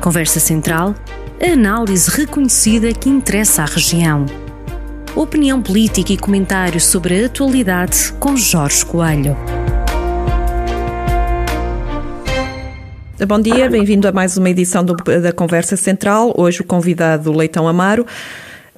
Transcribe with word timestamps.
Conversa 0.00 0.40
Central, 0.40 0.94
a 1.38 1.52
análise 1.52 2.10
reconhecida 2.10 2.90
que 2.90 3.10
interessa 3.10 3.62
à 3.62 3.66
região. 3.66 4.24
Opinião 5.14 5.60
política 5.60 6.14
e 6.14 6.16
comentários 6.16 6.86
sobre 6.86 7.22
a 7.22 7.26
atualidade 7.26 8.10
com 8.18 8.34
Jorge 8.34 8.82
Coelho. 8.86 9.36
Bom 13.28 13.40
dia, 13.42 13.68
bem-vindo 13.68 14.08
a 14.08 14.12
mais 14.12 14.38
uma 14.38 14.48
edição 14.48 14.82
do, 14.82 14.94
da 14.94 15.32
Conversa 15.32 15.76
Central. 15.76 16.32
Hoje 16.34 16.62
o 16.62 16.64
convidado 16.64 17.30
Leitão 17.30 17.68
Amaro. 17.68 18.06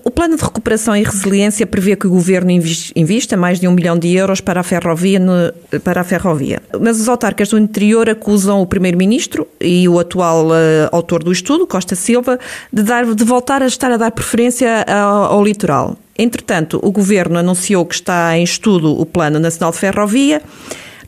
O 0.04 0.10
plano 0.10 0.36
de 0.36 0.42
recuperação 0.42 0.96
e 0.96 1.02
resiliência 1.02 1.66
prevê 1.66 1.94
que 1.94 2.06
o 2.06 2.10
governo 2.10 2.50
invista 2.50 3.36
mais 3.36 3.60
de 3.60 3.68
um 3.68 3.72
milhão 3.72 3.96
de 3.96 4.12
euros 4.14 4.40
para 4.40 4.60
a 4.60 4.62
ferrovia. 4.62 5.18
No, 5.18 5.52
para 5.80 6.00
a 6.00 6.04
ferrovia. 6.04 6.60
Mas 6.80 7.00
os 7.00 7.08
autarcas 7.08 7.48
do 7.50 7.58
interior 7.58 8.08
acusam 8.08 8.60
o 8.60 8.66
primeiro-ministro 8.66 9.46
e 9.60 9.88
o 9.88 9.98
atual 10.00 10.48
uh, 10.48 10.88
autor 10.90 11.22
do 11.22 11.30
estudo, 11.30 11.66
Costa 11.66 11.94
Silva, 11.94 12.38
de, 12.72 12.82
dar, 12.82 13.04
de 13.04 13.24
voltar 13.24 13.62
a 13.62 13.66
estar 13.66 13.92
a 13.92 13.96
dar 13.96 14.10
preferência 14.10 14.84
ao, 14.88 15.34
ao 15.34 15.44
litoral. 15.44 15.96
Entretanto, 16.18 16.80
o 16.82 16.90
governo 16.90 17.38
anunciou 17.38 17.86
que 17.86 17.94
está 17.94 18.36
em 18.36 18.42
estudo 18.42 19.00
o 19.00 19.06
Plano 19.06 19.38
Nacional 19.38 19.70
de 19.70 19.78
Ferrovia 19.78 20.42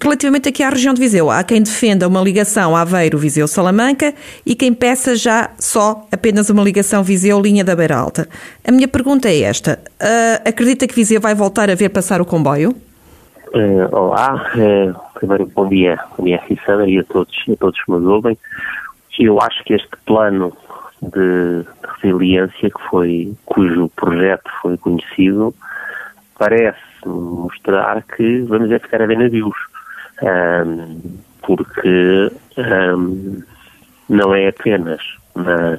Relativamente 0.04 0.50
aqui 0.50 0.62
à 0.62 0.68
região 0.68 0.92
de 0.92 1.00
Viseu, 1.00 1.30
há 1.30 1.42
quem 1.42 1.62
defenda 1.62 2.06
uma 2.06 2.20
ligação 2.20 2.76
Aveiro-Viseu-Salamanca 2.76 4.12
e 4.44 4.54
quem 4.54 4.74
peça 4.74 5.16
já 5.16 5.48
só 5.58 6.06
apenas 6.12 6.50
uma 6.50 6.62
ligação 6.62 7.02
Viseu-Linha 7.02 7.64
da 7.64 7.74
Beira 7.74 7.96
Alta. 7.96 8.28
A 8.68 8.70
minha 8.70 8.86
pergunta 8.86 9.30
é 9.30 9.40
esta: 9.40 9.80
uh, 9.82 10.46
acredita 10.46 10.86
que 10.86 10.94
Viseu 10.94 11.22
vai 11.22 11.34
voltar 11.34 11.70
a 11.70 11.74
ver 11.74 11.88
passar 11.88 12.20
o 12.20 12.26
comboio? 12.26 12.72
Uh, 13.54 13.96
olá, 13.96 14.44
uh, 14.54 14.94
primeiro 15.14 15.46
bom 15.46 15.66
dia, 15.70 15.98
bom 16.18 16.24
dia 16.26 16.38
Rissana 16.50 16.86
e 16.86 16.98
a 16.98 17.04
todos, 17.04 17.34
a 17.50 17.56
todos 17.56 17.82
que 17.82 17.90
nos 17.90 18.04
ouvem. 18.04 18.36
Eu 19.18 19.40
acho 19.40 19.64
que 19.64 19.72
este 19.72 19.96
plano 20.04 20.54
de 21.00 21.64
resiliência 22.02 22.68
que 22.68 22.88
foi, 22.90 23.32
cujo 23.46 23.90
projeto 23.96 24.50
foi 24.60 24.76
conhecido, 24.76 25.54
parece 26.38 26.78
mostrar 27.06 28.02
que 28.02 28.42
vamos 28.42 28.70
é 28.70 28.78
ficar 28.78 29.00
a 29.00 29.06
ver 29.06 29.16
navios 29.16 29.54
um, 30.22 31.18
porque 31.42 32.30
um, 32.58 33.42
não 34.08 34.34
é 34.34 34.48
apenas 34.48 35.00
na, 35.34 35.78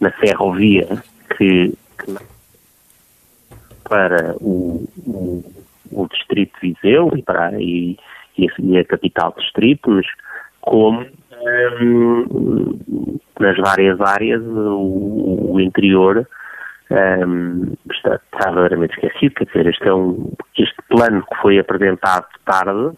na 0.00 0.10
ferrovia 0.12 0.86
que, 1.36 1.74
que 1.98 2.16
para 3.88 4.34
o, 4.40 4.86
o, 5.06 5.44
o, 5.92 6.08
distrito 6.08 6.58
de 6.60 6.72
Viseu 6.72 7.10
e 7.16 7.22
para 7.22 7.52
e, 7.60 7.98
e, 8.36 8.78
a, 8.78 8.84
capital 8.84 9.34
distrito, 9.38 9.90
mas 9.90 10.06
como 10.60 11.06
um, 11.80 13.18
nas 13.40 13.56
várias 13.56 14.00
áreas 14.00 14.42
o, 14.42 15.52
o 15.52 15.60
interior 15.60 16.26
um, 16.90 17.74
está, 17.90 18.16
está 18.16 18.50
verdadeiramente 18.50 18.94
esquecido, 18.94 19.34
quer 19.34 19.44
dizer, 19.46 19.66
este, 19.66 19.88
é 19.88 19.94
um, 19.94 20.32
este 20.56 20.76
plano 20.88 21.22
que 21.22 21.40
foi 21.40 21.58
apresentado 21.58 22.26
tarde 22.44 22.96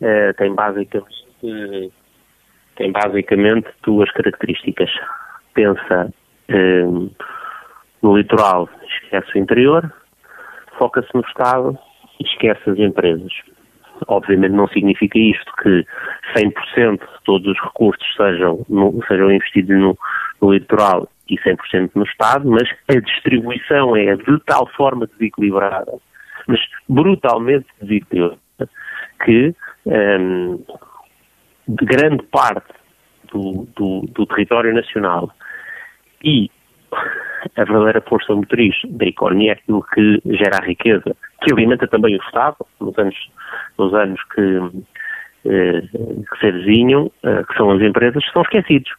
uh, 0.00 0.34
tem 0.36 0.54
basicamente 0.54 1.26
tem 2.76 2.92
basicamente 2.92 3.68
duas 3.82 4.10
características. 4.12 4.90
Pensa 5.54 6.12
uh, 6.50 7.10
no 8.02 8.16
litoral, 8.16 8.68
esquece 8.84 9.32
o 9.34 9.38
interior, 9.38 9.92
foca-se 10.78 11.08
no 11.14 11.22
Estado 11.22 11.78
e 12.20 12.24
esquece 12.24 12.70
as 12.70 12.78
empresas. 12.78 13.32
Obviamente 14.08 14.52
não 14.52 14.68
significa 14.68 15.18
isto 15.18 15.50
que 15.62 15.84
100% 16.36 17.00
de 17.00 17.24
todos 17.24 17.46
os 17.46 17.60
recursos 17.62 18.06
sejam, 18.14 18.64
no, 18.68 19.02
sejam 19.08 19.30
investidos 19.32 19.74
no, 19.74 19.98
no 20.40 20.52
litoral 20.52 21.08
e 21.28 21.36
100% 21.38 21.90
no 21.94 22.04
Estado, 22.04 22.48
mas 22.48 22.68
a 22.88 23.00
distribuição 23.00 23.96
é 23.96 24.14
de 24.14 24.38
tal 24.44 24.66
forma 24.76 25.06
desequilibrada, 25.06 25.94
mas 26.46 26.60
brutalmente 26.86 27.66
desequilibrada, 27.80 28.38
que 29.24 29.54
um, 29.86 30.62
de 31.68 31.84
grande 31.84 32.22
parte 32.24 32.72
do, 33.32 33.66
do, 33.76 34.00
do, 34.12 34.26
território 34.26 34.74
nacional 34.74 35.30
e 36.22 36.50
a 37.56 37.64
verdadeira 37.64 38.00
força 38.00 38.34
motriz 38.34 38.74
da 38.84 39.06
economia 39.06 39.52
é 39.52 39.54
aquilo 39.54 39.82
que 39.82 40.20
gera 40.24 40.58
a 40.60 40.64
riqueza, 40.64 41.16
que 41.42 41.52
alimenta 41.52 41.86
também 41.86 42.16
o 42.16 42.22
Estado, 42.22 42.56
nos 42.80 42.96
anos, 42.98 43.30
nos 43.78 43.94
anos 43.94 44.20
que, 44.34 44.60
eh, 45.44 45.80
que 45.82 46.40
se 46.40 46.46
avizinham, 46.46 47.10
eh, 47.22 47.44
que 47.44 47.56
são 47.56 47.70
as 47.70 47.82
empresas, 47.82 48.24
são 48.32 48.42
esquecidos. 48.42 48.90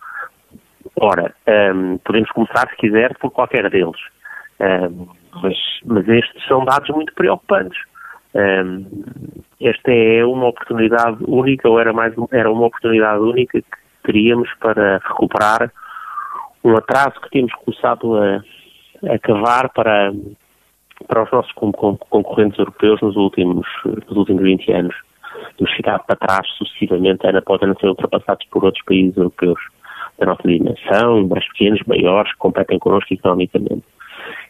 Ora, 0.95 1.33
um, 1.73 1.97
podemos 2.00 2.29
começar, 2.31 2.69
se 2.69 2.75
quiser, 2.77 3.16
por 3.17 3.31
qualquer 3.31 3.69
deles. 3.69 4.00
Um, 4.59 5.07
mas, 5.41 5.57
mas 5.85 6.07
estes 6.07 6.45
são 6.47 6.66
dados 6.66 6.89
muito 6.89 7.13
preocupantes. 7.13 7.77
Um, 8.38 8.86
esta 9.59 9.92
é 9.92 10.24
uma 10.24 10.48
oportunidade 10.50 11.18
única, 11.28 11.68
ou 11.68 11.80
era, 11.80 11.92
mais, 11.92 12.14
era 12.31 12.52
uma 12.52 12.68
oportunidade 12.68 13.20
única 13.20 13.59
que 13.59 13.68
teríamos 14.03 14.48
para 14.59 15.00
recuperar 15.00 15.72
um 16.64 16.78
atraso 16.78 17.20
que 17.22 17.30
tínhamos 17.31 17.53
começado 17.66 18.16
a, 18.16 18.44
a 19.12 19.20
cavar 19.20 19.70
para, 19.74 20.14
para 21.08 21.24
os 21.24 21.31
nossos 21.31 21.52
concorrentes 21.53 22.59
europeus 22.59 23.02
nos 23.02 23.16
últimos, 23.16 23.66
nos 23.84 24.18
últimos 24.18 24.44
20 24.44 24.72
anos. 24.72 24.96
Temos 25.58 25.74
ficado 25.74 26.04
para 26.06 26.16
trás 26.16 26.48
sucessivamente, 26.58 27.25
após 27.25 27.62
ano, 27.64 27.75
ser 27.80 27.88
ultrapassados 27.88 28.46
por 28.52 28.66
outros 28.66 28.84
países 28.86 29.18
europeus 29.18 29.59
da 30.19 30.28
nossa 30.28 30.48
dimensão, 30.48 31.28
mais 31.28 31.48
pequenos, 31.50 31.81
maiores, 31.88 32.31
que 32.34 32.38
competem 32.38 32.78
connosco 32.78 33.14
economicamente. 33.14 33.84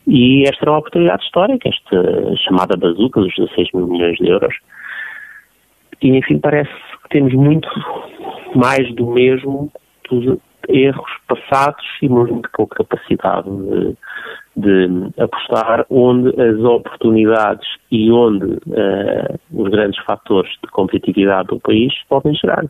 E 0.07 0.44
esta 0.44 0.63
era 0.63 0.72
uma 0.72 0.79
oportunidade 0.79 1.23
histórica, 1.23 1.68
esta 1.68 2.35
chamada 2.38 2.78
bazuca 2.78 3.19
dos 3.19 3.35
16 3.35 3.73
mil 3.73 3.88
milhões 3.88 4.18
de 4.18 4.29
euros. 4.29 4.56
E, 6.01 6.09
enfim, 6.09 6.40
parece 6.40 6.72
que 7.03 7.09
temos 7.09 7.34
muito 7.34 7.68
mais 8.56 8.90
do 8.95 9.07
mesmo 9.07 9.69
dos 10.09 10.40
erros 10.69 11.12
passados 11.28 11.85
e 12.01 12.07
muito 12.07 12.50
pouca 12.53 12.84
capacidade 12.84 13.50
de, 14.56 14.88
de 14.88 15.22
apostar 15.22 15.85
onde 15.90 16.29
as 16.41 16.59
oportunidades 16.59 17.68
e 17.91 18.09
onde 18.09 18.45
uh, 18.45 19.39
os 19.53 19.69
grandes 19.69 20.01
fatores 20.06 20.51
de 20.63 20.69
competitividade 20.72 21.50
do 21.50 21.59
país 21.59 21.94
podem 22.07 22.34
gerar. 22.34 22.66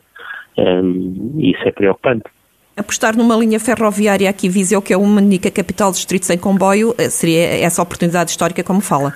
Um, 0.58 1.36
e 1.38 1.52
isso 1.52 1.68
é 1.68 1.72
preocupante. 1.72 2.26
Apostar 2.78 3.18
numa 3.18 3.36
linha 3.36 3.60
ferroviária 3.60 4.30
aqui 4.30 4.48
Viseu, 4.48 4.82
que 4.82 4.94
é 4.94 4.98
uma 4.98 5.20
única 5.20 5.50
capital 5.50 5.92
distrito 5.92 6.26
sem 6.26 6.38
comboio, 6.38 6.94
eh, 6.98 7.10
seria 7.10 7.66
essa 7.66 7.82
oportunidade 7.82 8.30
histórica 8.30 8.64
como 8.64 8.82
fala? 8.82 9.14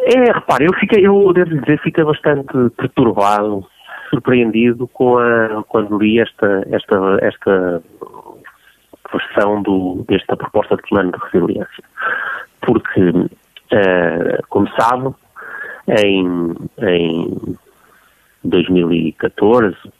É, 0.00 0.32
repare, 0.32 0.64
eu, 0.64 0.72
fiquei, 0.74 1.06
eu 1.06 1.32
devo 1.32 1.60
dizer, 1.60 1.78
fiquei 1.80 2.02
bastante 2.02 2.52
perturbado, 2.76 3.64
surpreendido 4.10 4.88
com 4.88 5.18
a, 5.18 5.62
quando 5.68 5.98
li 5.98 6.18
esta, 6.18 6.66
esta, 6.70 7.18
esta 7.20 7.82
versão 9.12 9.62
do, 9.62 10.04
desta 10.08 10.36
proposta 10.36 10.76
de 10.76 10.82
plano 10.82 11.12
de 11.12 11.18
resiliência. 11.24 11.84
Porque, 12.62 13.10
uh, 13.10 14.42
como 14.48 14.68
sabe, 14.70 15.14
em, 15.88 16.54
em 16.78 17.58
2014, 18.44 19.76
eh, 19.76 19.97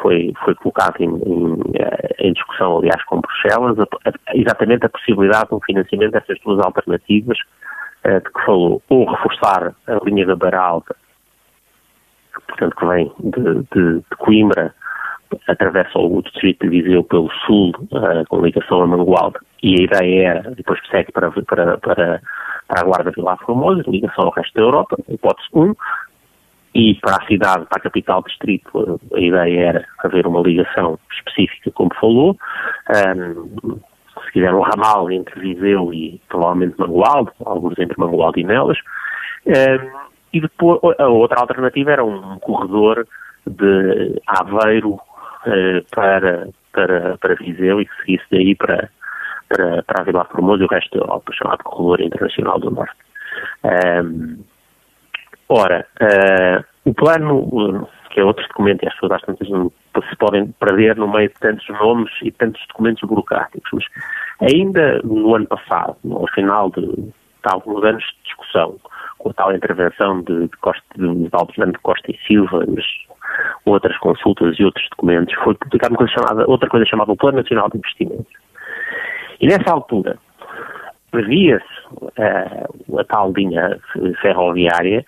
foi, 0.00 0.32
foi 0.44 0.54
colocado 0.56 1.00
em, 1.00 1.08
em, 1.08 1.60
eh, 1.74 2.14
em, 2.18 2.32
discussão, 2.32 2.78
aliás, 2.78 3.02
com 3.04 3.20
Bruxelas, 3.20 3.78
a, 3.78 3.82
a, 3.82 4.36
exatamente 4.36 4.86
a 4.86 4.88
possibilidade 4.88 5.48
de 5.48 5.54
um 5.54 5.60
financiamento 5.60 6.12
dessas 6.12 6.38
duas 6.40 6.64
alternativas 6.64 7.38
uh, 8.04 8.20
de 8.20 8.32
que 8.32 8.44
falou, 8.44 8.82
ou 8.88 9.04
reforçar 9.10 9.74
a 9.86 10.04
linha 10.04 10.26
da 10.26 10.36
Beira 10.36 10.60
Alta, 10.60 10.94
portanto, 12.48 12.76
que 12.76 12.86
vem 12.86 13.12
de, 13.20 13.54
de, 13.72 13.98
de 13.98 14.16
Coimbra, 14.18 14.74
atravessa 15.48 15.98
o 15.98 16.22
distrito 16.22 16.68
de 16.68 16.82
Viseu 16.82 17.02
pelo 17.04 17.30
sul, 17.46 17.72
uh, 17.92 18.26
com 18.28 18.44
ligação 18.44 18.82
a 18.82 18.86
Mangualde, 18.86 19.38
e 19.62 19.80
a 19.80 19.84
ideia 19.84 20.28
era, 20.28 20.50
depois 20.52 20.80
segue 20.90 21.10
para, 21.12 21.30
para, 21.30 21.78
para, 21.78 22.20
para 22.68 22.80
a 22.80 22.84
Guarda 22.84 23.10
Vila 23.10 23.36
Formosa, 23.38 23.82
ligação 23.88 24.24
ao 24.24 24.32
resto 24.32 24.54
da 24.54 24.62
Europa, 24.62 24.96
hipótese 25.08 25.48
1, 25.52 25.74
e 26.76 26.94
para 26.96 27.16
a 27.16 27.26
cidade, 27.26 27.64
para 27.64 27.78
a 27.78 27.82
capital 27.84 28.22
distrito, 28.22 29.00
a 29.14 29.18
ideia 29.18 29.68
era 29.68 29.84
haver 30.04 30.26
uma 30.26 30.42
ligação 30.42 30.98
específica, 31.10 31.70
como 31.70 31.90
falou. 31.98 32.36
Um, 32.90 33.80
se 34.22 34.32
quiser 34.32 34.52
um 34.52 34.60
ramal 34.60 35.10
entre 35.10 35.40
Viseu 35.40 35.94
e 35.94 36.20
provavelmente 36.28 36.78
Mangualde, 36.78 37.30
alguns 37.46 37.78
entre 37.78 37.98
Mangualde 37.98 38.40
e 38.40 38.44
Nelas. 38.44 38.76
Um, 39.46 40.06
e 40.34 40.40
depois, 40.42 40.78
a 40.98 41.08
outra 41.08 41.40
alternativa 41.40 41.92
era 41.92 42.04
um 42.04 42.38
corredor 42.40 43.08
de 43.46 44.20
Aveiro 44.26 44.90
uh, 44.90 45.82
para, 45.94 46.48
para, 46.74 47.16
para 47.16 47.34
Viseu 47.36 47.80
e 47.80 47.86
que 47.86 47.96
seguisse 48.00 48.24
daí 48.30 48.54
para, 48.54 48.90
para, 49.48 49.82
para 49.82 50.02
a 50.02 50.04
Vila 50.04 50.26
Formosa 50.26 50.62
e 50.62 50.66
o 50.66 50.68
resto 50.68 50.98
Europa, 50.98 51.32
chamado 51.32 51.62
Corredor 51.64 52.02
Internacional 52.02 52.60
do 52.60 52.70
Norte. 52.70 52.96
Um, 53.64 54.44
Ora, 55.48 55.86
uh, 56.00 56.64
o 56.84 56.94
plano 56.94 57.88
que 58.10 58.20
é 58.20 58.24
outro 58.24 58.46
documento 58.48 58.82
e 58.82 58.88
as 58.88 58.94
pessoas 58.94 59.12
às 59.12 59.22
tantas 59.22 59.48
se 59.48 60.16
podem 60.16 60.46
perder 60.58 60.96
no 60.96 61.06
meio 61.06 61.28
de 61.28 61.34
tantos 61.34 61.68
nomes 61.68 62.10
e 62.22 62.30
tantos 62.30 62.62
documentos 62.68 63.06
burocráticos. 63.06 63.84
Mas 64.40 64.52
ainda 64.52 65.00
no 65.04 65.34
ano 65.34 65.46
passado, 65.46 65.96
no 66.02 66.26
final 66.28 66.70
de, 66.70 66.86
de 66.86 67.12
alguns 67.44 67.84
anos 67.84 68.02
de 68.02 68.24
discussão, 68.24 68.76
com 69.18 69.30
a 69.30 69.34
tal 69.34 69.54
intervenção 69.54 70.22
de, 70.22 70.48
de, 70.48 70.56
Costa, 70.58 70.82
de 70.96 71.78
Costa 71.82 72.10
e 72.10 72.18
Silva, 72.26 72.64
mas 72.68 72.84
outras 73.66 73.96
consultas 73.98 74.58
e 74.58 74.64
outros 74.64 74.86
documentos, 74.90 75.34
foi 75.42 75.54
publicada 75.54 75.92
uma 75.92 75.98
coisa 75.98 76.12
chamada, 76.12 76.44
outra 76.48 76.68
coisa 76.68 76.86
chamada 76.86 77.12
o 77.12 77.16
Plano 77.16 77.38
Nacional 77.38 77.68
de 77.68 77.78
Investimentos. 77.78 78.32
E 79.40 79.46
nessa 79.46 79.72
altura, 79.72 80.18
previa-se 81.10 81.64
uh, 81.92 82.98
a 82.98 83.04
tal 83.04 83.32
linha 83.32 83.78
ferroviária, 84.22 85.04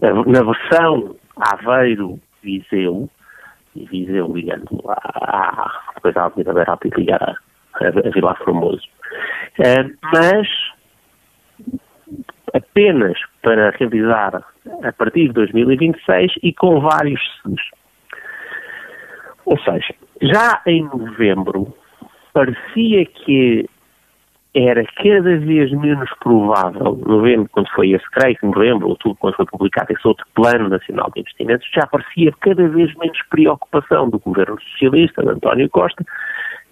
na 0.00 0.42
versão 0.42 1.16
Aveiro-Viseu, 1.36 3.08
e 3.74 3.84
Viseu 3.86 4.32
ligando 4.34 4.82
à, 4.88 5.70
depois 5.94 6.16
à 6.16 6.24
Avenida 6.24 6.52
Beira 6.52 6.78
e 6.84 6.88
ligar 6.88 7.22
a, 7.22 7.86
a, 7.86 8.10
Vila 8.10 8.34
Formoso. 8.36 8.82
Uh, 9.58 9.96
mas 10.12 10.48
apenas 12.54 13.18
para 13.42 13.70
realizar 13.70 14.42
a 14.82 14.92
partir 14.92 15.28
de 15.28 15.34
2026 15.34 16.32
e 16.42 16.52
com 16.52 16.80
vários 16.80 17.20
SES. 17.42 17.60
Ou 19.44 19.58
seja, 19.60 19.94
já 20.22 20.60
em 20.66 20.84
novembro 20.84 21.72
parecia 22.32 23.04
que 23.06 23.68
era 24.54 24.84
cada 24.96 25.36
vez 25.38 25.70
menos 25.72 26.10
provável, 26.20 26.96
novembro, 27.06 27.48
quando 27.52 27.68
foi 27.70 27.90
esse 27.90 28.10
creio, 28.10 28.38
novembro, 28.42 28.88
outubro, 28.88 29.18
quando 29.20 29.36
foi 29.36 29.46
publicado 29.46 29.92
esse 29.92 30.08
outro 30.08 30.26
Plano 30.34 30.68
Nacional 30.68 31.10
de 31.14 31.20
Investimentos, 31.20 31.68
já 31.72 31.86
parecia 31.86 32.32
cada 32.40 32.66
vez 32.68 32.94
menos 32.96 33.18
preocupação 33.28 34.08
do 34.08 34.18
governo 34.18 34.58
socialista, 34.60 35.22
de 35.22 35.30
António 35.30 35.68
Costa, 35.70 36.04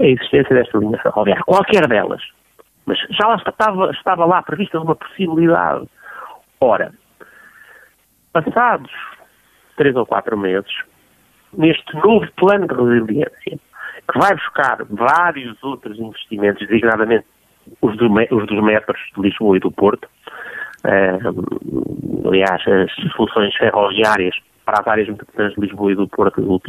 a 0.00 0.04
existência 0.04 0.54
desta 0.54 0.78
linha 0.78 0.98
ferroviária, 0.98 1.44
qualquer 1.44 1.86
delas. 1.86 2.22
Mas 2.86 2.98
já 3.10 3.26
lá 3.26 3.36
estava, 3.36 3.90
estava 3.90 4.24
lá 4.24 4.42
prevista 4.42 4.80
uma 4.80 4.96
possibilidade. 4.96 5.86
Ora, 6.60 6.92
passados 8.32 8.90
três 9.76 9.94
ou 9.94 10.06
quatro 10.06 10.36
meses, 10.36 10.72
neste 11.56 11.94
novo 11.96 12.26
plano 12.36 12.66
de 12.66 12.74
resiliência, 12.74 13.58
que 14.10 14.18
vai 14.18 14.34
buscar 14.34 14.78
vários 14.88 15.62
outros 15.62 15.98
investimentos, 15.98 16.66
designadamente 16.66 17.26
os, 17.80 17.96
do, 17.96 18.06
os 18.06 18.46
dos 18.46 18.62
metros 18.62 18.98
de 19.16 19.22
Lisboa 19.22 19.56
e 19.56 19.60
do 19.60 19.70
Porto. 19.70 20.08
Uh, 20.84 22.28
aliás, 22.28 22.62
as 22.66 23.12
soluções 23.12 23.54
ferroviárias 23.56 24.36
para 24.64 24.80
as 24.80 24.86
áreas 24.88 25.08
metropolitanas 25.08 25.54
de 25.54 25.60
Lisboa 25.60 25.92
e 25.92 25.94
do 25.94 26.08
Porto 26.08 26.40
uh, 26.40 26.60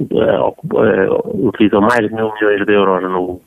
uh, 0.00 1.48
utilizam 1.48 1.80
mais 1.80 2.00
de 2.00 2.14
mil 2.14 2.32
milhões 2.34 2.66
de 2.66 2.72
euros 2.72 3.02
no, 3.02 3.40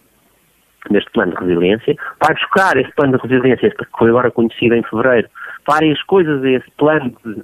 neste 0.89 1.11
plano 1.11 1.31
de 1.33 1.39
resiliência. 1.39 1.95
Vai 2.19 2.33
buscar 2.35 2.77
esse 2.77 2.91
plano 2.93 3.17
de 3.17 3.27
resiliência, 3.27 3.69
que 3.71 3.85
foi 3.97 4.09
agora 4.09 4.31
conhecido 4.31 4.75
em 4.75 4.83
fevereiro, 4.83 5.27
várias 5.67 6.01
coisas 6.03 6.43
esse 6.43 6.69
plano 6.77 7.11
de, 7.25 7.43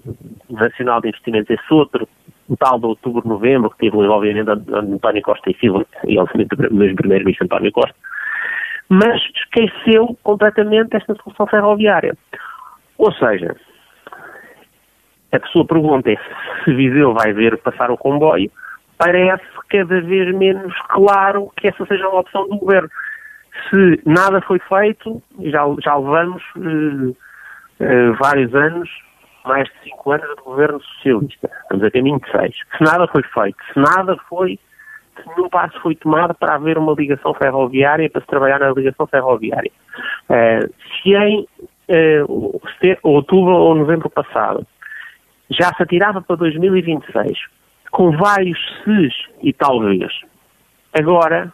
nacional 0.49 1.01
de 1.01 1.09
investimentos, 1.09 1.49
esse 1.49 1.73
outro, 1.73 2.07
o 2.47 2.55
tal 2.55 2.79
de 2.79 2.85
outubro, 2.85 3.27
novembro, 3.27 3.69
que 3.71 3.77
teve 3.79 3.97
o 3.97 4.03
envolvimento 4.03 4.55
de 4.55 4.75
António 4.75 5.21
Costa 5.21 5.49
e 5.49 5.57
Silva, 5.57 5.85
e 6.07 6.17
obviamente 6.17 6.53
o 6.53 6.73
mesmo 6.73 6.95
primeiro-ministro 6.95 7.45
António 7.45 7.71
Costa, 7.71 7.95
mas 8.89 9.21
esqueceu 9.35 10.17
completamente 10.23 10.95
esta 10.95 11.15
solução 11.15 11.47
ferroviária. 11.47 12.15
Ou 12.97 13.11
seja, 13.13 13.55
a 15.31 15.47
sua 15.47 15.65
pergunta 15.65 16.11
é 16.11 16.17
se 16.63 16.73
Viseu 16.73 17.13
vai 17.13 17.33
ver 17.33 17.57
passar 17.57 17.91
o 17.91 17.97
comboio, 17.97 18.49
parece 18.97 19.43
cada 19.69 20.01
vez 20.01 20.33
menos 20.33 20.73
claro 20.89 21.51
que 21.57 21.67
essa 21.67 21.85
seja 21.85 22.07
uma 22.07 22.21
opção 22.21 22.47
do 22.47 22.57
governo. 22.57 22.89
Se 23.69 24.01
nada 24.05 24.41
foi 24.41 24.59
feito, 24.59 25.21
já, 25.41 25.63
já 25.83 25.95
levamos 25.95 26.43
uh, 26.55 27.09
uh, 27.09 28.13
vários 28.19 28.53
anos, 28.55 28.89
mais 29.45 29.67
de 29.67 29.73
cinco 29.83 30.11
anos 30.11 30.27
do 30.37 30.43
governo 30.43 30.81
socialista. 30.81 31.49
Estamos 31.63 31.83
a 31.83 31.91
caminho 31.91 32.19
de 32.19 32.31
seis. 32.31 32.55
Se 32.77 32.83
nada 32.83 33.07
foi 33.07 33.23
feito, 33.23 33.57
se 33.73 33.79
nada 33.79 34.15
foi 34.29 34.59
nenhum 35.25 35.49
passo 35.49 35.79
foi 35.81 35.95
tomado 35.95 36.33
para 36.35 36.55
haver 36.55 36.77
uma 36.77 36.93
ligação 36.93 37.33
ferroviária, 37.33 38.09
para 38.09 38.21
se 38.21 38.27
trabalhar 38.27 38.59
na 38.59 38.71
ligação 38.71 39.07
ferroviária. 39.07 39.71
Uh, 40.29 40.73
se 41.01 41.15
em 41.15 41.47
uh, 41.89 42.61
outubro 43.03 43.53
ou 43.53 43.75
novembro 43.75 44.09
passado 44.09 44.65
já 45.49 45.73
se 45.73 45.83
atirava 45.83 46.21
para 46.21 46.35
2026, 46.35 47.37
com 47.91 48.11
vários 48.11 48.59
ses 48.83 49.13
e 49.41 49.53
talvez, 49.53 50.11
agora 50.93 51.53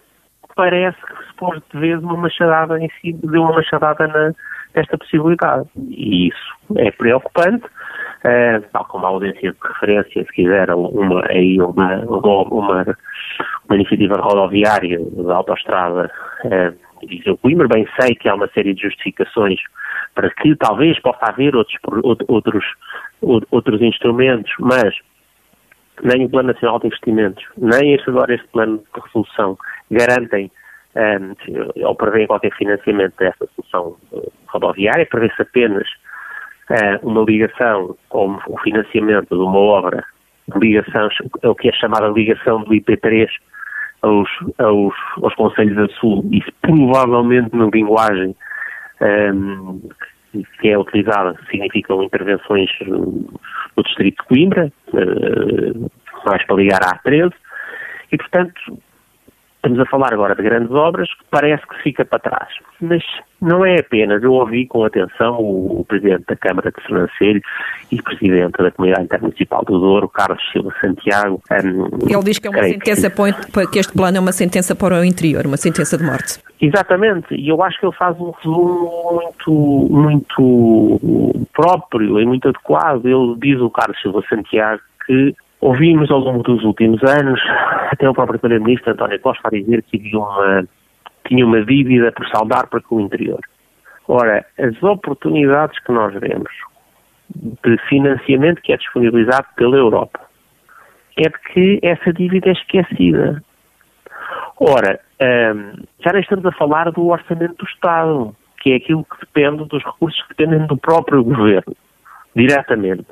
parece 0.55 0.97
que 0.97 1.27
se 1.27 1.33
pôs 1.37 1.61
de 1.71 1.79
vez 1.79 2.01
uma 2.01 2.17
machadada 2.17 2.79
em 2.79 2.89
si, 2.99 3.13
deu 3.13 3.43
uma 3.43 3.53
machadada 3.53 4.07
na, 4.07 4.33
nesta 4.75 4.97
possibilidade. 4.97 5.67
E 5.89 6.27
isso 6.27 6.55
é 6.77 6.91
preocupante, 6.91 7.65
uh, 8.23 8.65
tal 8.71 8.85
como 8.85 9.05
a 9.05 9.09
audiência 9.09 9.51
de 9.51 9.57
referência, 9.61 10.23
se 10.25 10.33
quiser, 10.33 10.73
uma, 10.73 11.25
aí 11.29 11.59
uma, 11.59 11.97
uma, 12.05 12.43
uma, 12.43 13.75
iniciativa 13.75 14.15
rodoviária 14.15 14.99
da 14.99 15.35
autoestrada 15.35 16.11
uh, 16.45 17.07
Viseu 17.07 17.37
Coimbra, 17.37 17.67
bem 17.67 17.87
sei 17.99 18.15
que 18.15 18.29
há 18.29 18.35
uma 18.35 18.47
série 18.49 18.73
de 18.73 18.83
justificações 18.83 19.59
para 20.15 20.29
que 20.29 20.55
talvez 20.55 20.99
possa 21.01 21.25
haver 21.25 21.55
outros, 21.55 21.77
outros, 22.27 22.65
outros 23.51 23.81
instrumentos, 23.81 24.51
mas 24.59 24.93
nem 26.03 26.25
o 26.25 26.29
Plano 26.29 26.53
Nacional 26.53 26.79
de 26.79 26.87
Investimentos, 26.87 27.43
nem 27.57 27.93
este, 27.93 28.09
agora 28.09 28.33
este 28.33 28.47
plano 28.47 28.77
de 28.77 29.01
resolução 29.01 29.57
garantem 29.91 30.51
um, 30.95 31.85
ou 31.85 31.95
prevêem 31.95 32.27
qualquer 32.27 32.53
financiamento 32.55 33.15
dessa 33.17 33.47
solução 33.55 33.97
rodoviária, 34.47 35.05
prevê-se 35.05 35.41
apenas 35.41 35.87
uh, 36.69 37.07
uma 37.07 37.23
ligação 37.23 37.95
ou 38.09 38.39
o 38.47 38.57
financiamento 38.59 39.29
de 39.29 39.41
uma 39.41 39.57
obra 39.57 40.03
ligação, 40.55 41.09
o 41.43 41.55
que 41.55 41.69
é 41.69 41.73
chamada 41.73 42.07
ligação 42.07 42.63
do 42.63 42.71
IP3 42.71 43.27
aos, 44.01 44.29
aos, 44.57 44.93
aos 45.21 45.33
Conselhos 45.35 45.75
da 45.75 45.87
Sul, 45.95 46.27
isso 46.31 46.51
provavelmente 46.61 47.55
na 47.55 47.65
linguagem 47.67 48.35
um, 49.33 49.81
que 50.59 50.69
é 50.69 50.77
utilizada 50.77 51.37
significam 51.49 52.03
intervenções 52.03 52.69
no 52.85 53.83
Distrito 53.83 54.21
de 54.21 54.27
Coimbra, 54.27 54.71
uh, 54.93 55.91
mais 56.25 56.45
para 56.45 56.55
ligar 56.55 56.79
à 56.83 56.99
A13, 56.99 57.33
e 58.11 58.17
portanto 58.17 58.77
Estamos 59.63 59.79
a 59.79 59.85
falar 59.85 60.13
agora 60.13 60.35
de 60.35 60.43
grandes 60.43 60.71
obras 60.71 61.07
que 61.07 61.23
parece 61.31 61.65
que 61.65 61.81
fica 61.81 62.03
para 62.03 62.19
trás. 62.19 62.49
Mas 62.81 63.01
não 63.41 63.65
é 63.65 63.79
apenas. 63.79 64.21
Eu 64.21 64.33
ouvi 64.33 64.67
com 64.67 64.83
atenção 64.83 65.39
o, 65.39 65.79
o 65.79 65.85
Presidente 65.85 66.25
da 66.27 66.35
Câmara 66.35 66.69
de 66.69 66.83
Sernancelho 66.83 67.41
e 67.89 68.01
Presidente 68.01 68.61
da 68.61 68.71
Comunidade 68.71 69.05
Intermunicipal 69.05 69.63
do 69.63 69.79
Douro, 69.79 70.09
Carlos 70.09 70.43
Silva 70.51 70.69
Santiago. 70.81 71.41
Um, 71.49 72.09
Ele 72.09 72.23
diz 72.25 72.39
que 72.39 72.47
é 72.47 72.49
uma 72.49 72.63
sentença, 72.63 73.09
que... 73.09 73.67
que 73.67 73.79
este 73.79 73.93
plano 73.93 74.17
é 74.17 74.19
uma 74.19 74.33
sentença 74.33 74.75
para 74.75 74.99
o 74.99 75.03
interior, 75.05 75.47
uma 75.47 75.55
sentença 75.55 75.97
de 75.97 76.03
morte. 76.03 76.43
Exatamente, 76.59 77.33
e 77.33 77.47
eu 77.47 77.63
acho 77.63 77.79
que 77.79 77.85
ele 77.85 77.95
faz 77.95 78.19
um 78.19 78.31
resumo 78.31 79.21
muito, 79.21 79.87
muito 79.89 81.47
próprio 81.53 82.19
e 82.19 82.25
muito 82.25 82.49
adequado. 82.49 83.05
Ele 83.05 83.35
diz, 83.37 83.61
o 83.61 83.69
Carlos 83.69 83.97
Silva 84.01 84.21
Santiago, 84.27 84.81
que 85.05 85.33
Ouvimos 85.63 86.11
ao 86.11 86.19
longo 86.19 86.43
dos 86.43 86.61
últimos 86.65 87.01
anos, 87.03 87.39
até 87.89 88.09
o 88.09 88.13
próprio 88.13 88.37
Primeiro-Ministro 88.37 88.91
António 88.91 89.17
Costa 89.21 89.47
a 89.47 89.49
dizer 89.49 89.81
que 89.83 89.95
havia 89.95 90.19
uma, 90.19 90.67
tinha 91.25 91.45
uma 91.45 91.63
dívida 91.63 92.11
por 92.11 92.27
saldar 92.27 92.67
para 92.67 92.81
com 92.81 92.97
o 92.97 92.99
interior. 92.99 93.39
Ora, 94.05 94.45
as 94.59 94.83
oportunidades 94.83 95.79
que 95.79 95.93
nós 95.93 96.13
vemos 96.15 96.51
de 97.33 97.77
financiamento 97.87 98.61
que 98.61 98.73
é 98.73 98.77
disponibilizado 98.77 99.47
pela 99.55 99.77
Europa 99.77 100.19
é 101.15 101.29
de 101.29 101.39
que 101.53 101.79
essa 101.81 102.11
dívida 102.11 102.49
é 102.49 102.51
esquecida. 102.51 103.41
Ora, 104.59 104.99
hum, 105.55 105.81
já 106.03 106.11
não 106.11 106.19
estamos 106.19 106.45
a 106.45 106.51
falar 106.51 106.91
do 106.91 107.07
orçamento 107.07 107.55
do 107.55 107.69
Estado, 107.69 108.35
que 108.61 108.73
é 108.73 108.75
aquilo 108.75 109.05
que 109.05 109.25
depende 109.25 109.63
dos 109.69 109.81
recursos 109.81 110.21
que 110.23 110.35
dependem 110.35 110.67
do 110.67 110.75
próprio 110.75 111.23
governo, 111.23 111.73
diretamente. 112.35 113.07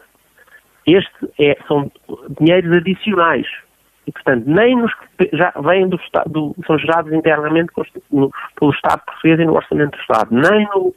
Este 0.85 1.29
é, 1.39 1.57
são 1.67 1.91
dinheiros 2.39 2.75
adicionais. 2.75 3.47
E, 4.07 4.11
portanto, 4.11 4.43
nem 4.47 4.75
nos 4.75 4.91
que 5.17 5.29
já 5.33 5.53
vêm 5.61 5.87
do 5.87 5.97
Estado, 5.97 6.55
são 6.65 6.77
gerados 6.79 7.13
internamente 7.13 7.71
pelo 8.09 8.71
Estado 8.73 9.01
português 9.05 9.39
e 9.39 9.45
no 9.45 9.53
Orçamento 9.53 9.91
do 9.91 10.01
Estado, 10.01 10.29
nem 10.31 10.67
no, 10.69 10.93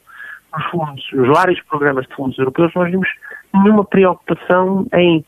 nos 0.56 0.66
fundos, 0.70 1.12
nos 1.12 1.28
vários 1.28 1.60
programas 1.64 2.06
de 2.06 2.14
fundos 2.14 2.38
europeus, 2.38 2.72
nós 2.74 2.90
vimos 2.90 3.08
nenhuma 3.52 3.84
preocupação 3.84 4.86
em 4.94 5.24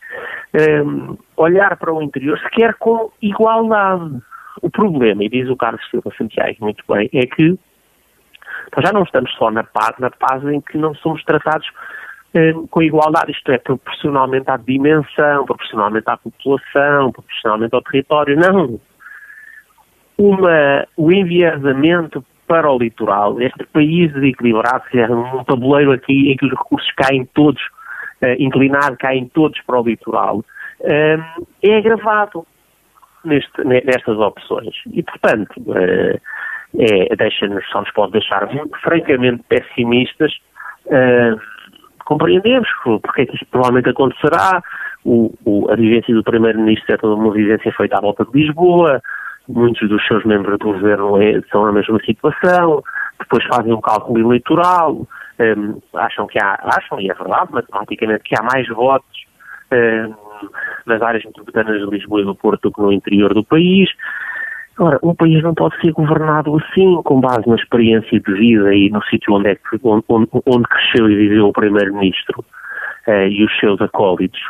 ehm, 0.54 1.16
olhar 1.36 1.76
para 1.76 1.92
o 1.92 2.02
interior, 2.02 2.38
sequer 2.40 2.74
com 2.74 3.10
igualdade. 3.20 4.20
O 4.62 4.70
problema, 4.70 5.22
e 5.22 5.28
diz 5.28 5.50
o 5.50 5.56
Carlos 5.56 5.86
Silva 5.90 6.10
Santiago 6.16 6.56
muito 6.60 6.82
bem, 6.88 7.10
é 7.12 7.26
que 7.26 7.58
nós 8.74 8.86
já 8.86 8.92
não 8.92 9.02
estamos 9.02 9.30
só 9.34 9.50
na 9.50 9.62
paz, 9.62 9.94
na 9.98 10.10
paz 10.10 10.42
em 10.44 10.62
que 10.62 10.78
não 10.78 10.94
somos 10.94 11.22
tratados 11.24 11.68
com 12.70 12.82
igualdade, 12.82 13.32
isto 13.32 13.50
é, 13.50 13.58
proporcionalmente 13.58 14.50
à 14.50 14.56
dimensão, 14.56 15.44
proporcionalmente 15.46 16.08
à 16.08 16.16
população, 16.16 17.12
proporcionalmente 17.12 17.74
ao 17.74 17.82
território. 17.82 18.36
Não. 18.36 18.80
Uma, 20.18 20.86
o 20.96 21.12
enviesamento 21.12 22.24
para 22.46 22.70
o 22.70 22.78
litoral, 22.78 23.40
este 23.40 23.64
país 23.66 24.12
desequilibrado, 24.12 24.84
é 24.94 25.06
um 25.10 25.44
tabuleiro 25.44 25.92
aqui 25.92 26.30
em 26.30 26.36
que 26.36 26.46
os 26.46 26.52
recursos 26.52 26.90
caem 26.92 27.24
todos, 27.34 27.60
uh, 28.22 28.36
inclinado, 28.38 28.96
caem 28.96 29.28
todos 29.28 29.60
para 29.62 29.80
o 29.80 29.84
litoral, 29.84 30.38
uh, 30.38 31.46
é 31.62 31.76
agravado 31.76 32.46
neste, 33.24 33.64
nestas 33.64 34.16
opções. 34.18 34.74
E, 34.92 35.02
portanto, 35.02 35.54
uh, 35.58 36.20
é, 36.78 37.16
deixa-nos, 37.16 37.66
só 37.68 37.80
nos 37.80 37.90
pode 37.92 38.12
deixar 38.12 38.48
francamente 38.82 39.42
pessimistas. 39.48 40.32
Uh, 40.86 41.55
compreendemos 42.06 42.68
porque 42.84 43.22
é 43.22 43.26
que 43.26 43.34
isto 43.34 43.46
provavelmente 43.50 43.90
acontecerá. 43.90 44.62
O, 45.04 45.32
o, 45.44 45.70
a 45.70 45.76
vivência 45.76 46.14
do 46.14 46.24
Primeiro-Ministro 46.24 46.94
é 46.94 46.96
toda 46.96 47.14
uma 47.14 47.32
vivência 47.32 47.70
feita 47.72 47.98
à 47.98 48.00
volta 48.00 48.24
de 48.24 48.30
Lisboa, 48.32 49.00
muitos 49.48 49.88
dos 49.88 50.04
seus 50.06 50.24
membros 50.24 50.58
do 50.58 50.72
governo 50.72 51.20
é, 51.22 51.40
são 51.52 51.64
na 51.64 51.72
mesma 51.72 52.00
situação, 52.04 52.82
depois 53.18 53.44
fazem 53.44 53.72
um 53.72 53.80
cálculo 53.80 54.18
eleitoral, 54.18 55.06
um, 55.38 55.80
acham 55.94 56.26
que 56.26 56.38
há, 56.38 56.58
acham, 56.64 57.00
e 57.00 57.10
é 57.10 57.14
verdade, 57.14 57.52
matematicamente, 57.52 58.24
que 58.24 58.34
há 58.38 58.42
mais 58.42 58.66
votos 58.68 59.26
um, 59.72 60.14
nas 60.86 61.02
áreas 61.02 61.24
metropolitanas 61.24 61.80
de 61.80 61.90
Lisboa 61.90 62.22
e 62.22 62.24
do 62.24 62.34
Porto 62.34 62.62
do 62.62 62.72
que 62.72 62.80
no 62.80 62.92
interior 62.92 63.34
do 63.34 63.44
país. 63.44 63.88
Ora, 64.78 64.98
um 65.02 65.14
país 65.14 65.42
não 65.42 65.54
pode 65.54 65.80
ser 65.80 65.92
governado 65.92 66.54
assim, 66.56 67.00
com 67.02 67.20
base 67.20 67.48
na 67.48 67.56
experiência 67.56 68.20
de 68.20 68.32
vida 68.34 68.74
e 68.74 68.90
no 68.90 69.02
sítio 69.04 69.34
onde, 69.34 69.48
é 69.48 69.58
onde, 69.82 70.04
onde, 70.44 70.68
cresceu 70.68 71.10
e 71.10 71.16
viveu 71.16 71.48
o 71.48 71.52
Primeiro-Ministro 71.52 72.44
uh, 73.06 73.26
e 73.26 73.42
os 73.44 73.58
seus 73.58 73.80
acólitos. 73.80 74.40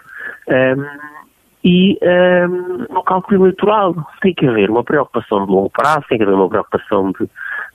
Um, 0.48 1.16
e 1.64 1.98
um, 2.02 2.86
no 2.92 3.02
cálculo 3.02 3.42
eleitoral 3.42 3.94
tem 4.20 4.34
que 4.34 4.46
haver 4.46 4.70
uma 4.70 4.84
preocupação 4.84 5.44
de 5.44 5.50
longo 5.52 5.70
prazo, 5.70 6.04
tem 6.08 6.18
que 6.18 6.24
haver 6.24 6.34
uma 6.34 6.48
preocupação 6.48 7.12
de, 7.12 7.26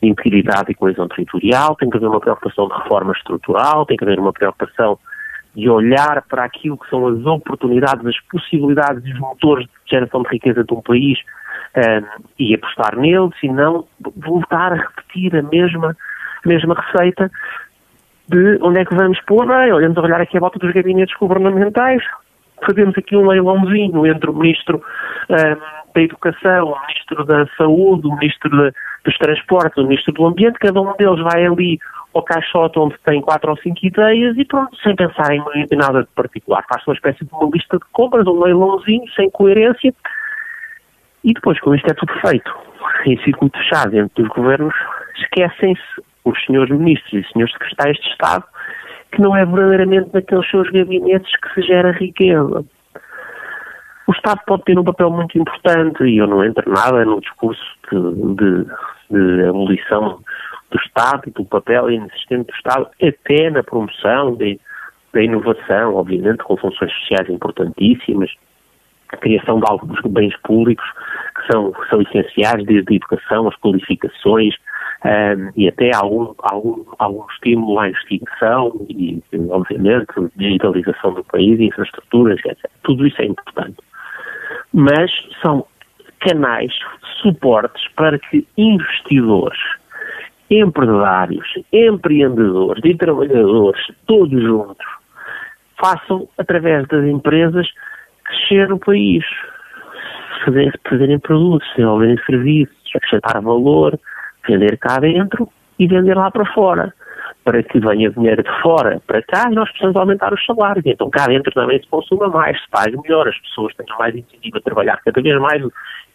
de 0.02 0.10
integridade 0.10 0.72
e 0.72 0.76
coesão 0.76 1.08
territorial, 1.08 1.76
tem 1.76 1.90
que 1.90 1.98
haver 1.98 2.08
uma 2.08 2.20
preocupação 2.20 2.68
de 2.68 2.74
reforma 2.74 3.14
estrutural, 3.14 3.86
tem 3.86 3.96
que 3.96 4.04
haver 4.04 4.20
uma 4.20 4.34
preocupação 4.34 4.98
de 5.56 5.70
olhar 5.70 6.22
para 6.30 6.46
aquilo 6.46 6.78
que 6.78 6.90
são 6.90 7.08
as 7.08 7.26
oportunidades, 7.26 8.06
as 8.06 8.20
possibilidades 8.30 9.06
e 9.06 9.12
os 9.12 9.20
motores 9.20 9.66
de 9.66 9.72
geração 9.90 10.22
de 10.24 10.30
riqueza 10.30 10.64
de 10.64 10.74
um 10.74 10.82
país 10.82 11.20
um, 11.78 12.24
e 12.40 12.56
apostar 12.56 12.98
neles 12.98 13.34
e 13.42 13.48
não 13.48 13.86
voltar 14.18 14.74
a 14.74 14.76
repetir 14.76 15.36
a 15.36 15.42
mesma, 15.42 15.96
a 16.44 16.48
mesma 16.48 16.76
receita 16.76 17.32
de 18.28 18.58
onde 18.62 18.80
é 18.80 18.86
que 18.86 18.96
vamos 18.96 19.20
pôr 19.22 19.46
bem. 19.46 19.72
Olhamos 19.74 19.98
a 19.98 20.02
olhar 20.02 20.22
aqui 20.22 20.38
à 20.38 20.40
volta 20.40 20.60
dos 20.60 20.74
gabinetes 20.74 21.16
governamentais, 21.18 22.04
fazemos 22.66 22.98
aqui 22.98 23.16
um 23.16 23.28
leilãozinho 23.28 24.06
entre 24.06 24.30
o 24.30 24.34
Ministro 24.34 24.82
um, 25.30 25.92
da 25.94 26.02
Educação, 26.02 26.68
o 26.68 26.82
Ministro 26.88 27.26
da 27.26 27.46
Saúde, 27.58 28.08
o 28.08 28.16
Ministro 28.16 28.50
de, 28.50 28.74
dos 29.04 29.18
Transportes, 29.18 29.78
o 29.78 29.88
Ministro 29.88 30.14
do 30.14 30.26
Ambiente, 30.26 30.60
cada 30.60 30.80
um 30.82 30.94
deles 30.98 31.20
vai 31.22 31.46
ali 31.46 31.80
ao 32.14 32.24
caixote 32.24 32.78
onde 32.78 32.96
tem 33.06 33.22
quatro 33.22 33.52
ou 33.52 33.58
cinco 33.58 33.86
ideias 33.86 34.38
e 34.38 34.46
pronto, 34.46 34.76
sem 34.82 34.96
pensar 34.96 35.34
em 35.34 35.42
nada 35.72 36.04
de 36.04 36.10
particular. 36.14 36.64
Faz 36.68 36.86
uma 36.86 36.94
espécie 36.94 37.24
de 37.24 37.34
uma 37.34 37.50
lista 37.54 37.78
de 37.78 37.86
compras, 37.94 38.28
um 38.28 38.44
leilãozinho, 38.44 39.10
sem 39.16 39.30
coerência, 39.30 39.94
e 41.24 41.34
depois, 41.34 41.60
como 41.60 41.76
isto 41.76 41.90
é 41.90 41.94
tudo 41.94 42.14
feito 42.26 42.52
em 43.06 43.18
circuito 43.24 43.58
fechado 43.58 43.98
entre 43.98 44.24
os 44.24 44.30
governos, 44.30 44.74
esquecem-se 45.18 45.82
os 46.24 46.46
senhores 46.46 46.70
ministros 46.70 47.14
e 47.14 47.32
senhores 47.32 47.54
secretários 47.54 47.98
de 47.98 48.10
Estado 48.10 48.44
que 49.12 49.22
não 49.22 49.36
é 49.36 49.46
verdadeiramente 49.46 50.10
naqueles 50.14 50.50
seus 50.50 50.70
gabinetes 50.70 51.32
que 51.42 51.54
se 51.54 51.68
gera 51.68 51.92
riqueza. 51.92 52.66
O 54.08 54.12
Estado 54.12 54.42
pode 54.46 54.64
ter 54.64 54.78
um 54.78 54.84
papel 54.84 55.10
muito 55.10 55.38
importante, 55.38 56.04
e 56.04 56.18
eu 56.18 56.28
não 56.28 56.44
entro 56.44 56.70
nada 56.70 57.06
no 57.06 57.20
discurso 57.22 57.62
de, 57.92 58.36
de, 58.36 58.66
de 59.10 59.48
abolição 59.48 60.20
do 60.70 60.78
Estado 60.78 61.24
e 61.28 61.32
do 61.32 61.46
papel 61.46 61.92
inexistente 61.92 62.48
do 62.48 62.56
Estado, 62.56 62.88
até 63.02 63.50
na 63.50 63.64
promoção 63.64 64.38
da 65.14 65.22
inovação, 65.22 65.96
obviamente, 65.96 66.44
com 66.44 66.58
funções 66.58 66.92
sociais 66.94 67.30
importantíssimas, 67.30 68.32
a 69.10 69.18
criação 69.18 69.60
de 69.60 69.66
alguns 69.70 70.02
bens 70.10 70.36
públicos 70.44 70.86
que 71.42 71.52
são, 71.52 71.74
são 71.90 72.02
essenciais, 72.02 72.64
desde 72.66 72.94
a 72.94 72.96
educação, 72.96 73.48
as 73.48 73.56
qualificações 73.58 74.56
um, 75.04 75.52
e 75.56 75.68
até 75.68 75.96
algum, 75.96 76.34
algum, 76.40 76.84
algum 77.00 77.26
estímulo 77.32 77.80
à 77.80 77.90
investigação 77.90 78.86
e, 78.90 79.22
obviamente, 79.50 80.08
digitalização 80.36 81.14
do 81.14 81.24
país, 81.24 81.60
infraestruturas, 81.60 82.40
etc. 82.46 82.70
Tudo 82.84 83.08
isso 83.08 83.22
é 83.22 83.26
importante. 83.26 83.78
Mas 84.74 85.12
são 85.42 85.66
canais, 86.20 86.72
suportes 87.22 87.88
para 87.96 88.20
que 88.20 88.48
investidores, 88.58 89.60
empresários, 90.50 91.48
empreendedores 91.74 92.84
e 92.86 92.96
trabalhadores, 92.96 93.82
todos 94.06 94.42
juntos, 94.42 94.86
façam, 95.80 96.28
através 96.38 96.88
das 96.88 97.06
empresas, 97.06 97.68
crescer 98.24 98.72
o 98.72 98.78
país, 98.78 99.26
fazer, 100.44 100.80
fazerem 100.88 101.20
produtos, 101.20 101.68
desenvolverem 101.70 102.18
serviços, 102.26 102.76
acrescentar 102.96 103.42
valor, 103.42 104.00
vender 104.48 104.78
cá 104.78 105.00
dentro 105.00 105.50
e 105.80 105.88
vender 105.88 106.16
lá 106.16 106.30
para 106.32 106.46
fora. 106.54 106.94
Para 107.44 107.64
que 107.64 107.80
venha 107.80 108.12
dinheiro 108.12 108.44
de 108.44 108.62
fora 108.62 109.02
para 109.08 109.24
cá 109.24 109.50
nós 109.50 109.68
precisamos 109.70 109.96
aumentar 109.96 110.32
os 110.32 110.46
salários. 110.46 110.86
Então 110.86 111.10
cá 111.10 111.26
dentro 111.26 111.52
também 111.52 111.80
se 111.80 111.88
consuma 111.88 112.28
mais, 112.28 112.62
se 112.62 112.70
pague 112.70 112.96
melhor, 113.02 113.28
as 113.28 113.38
pessoas 113.40 113.74
tenham 113.76 113.98
mais 113.98 114.16
incentivo 114.16 114.58
a 114.58 114.62
trabalhar 114.62 115.02
cada 115.04 115.22
vez 115.22 115.40
mais 115.40 115.64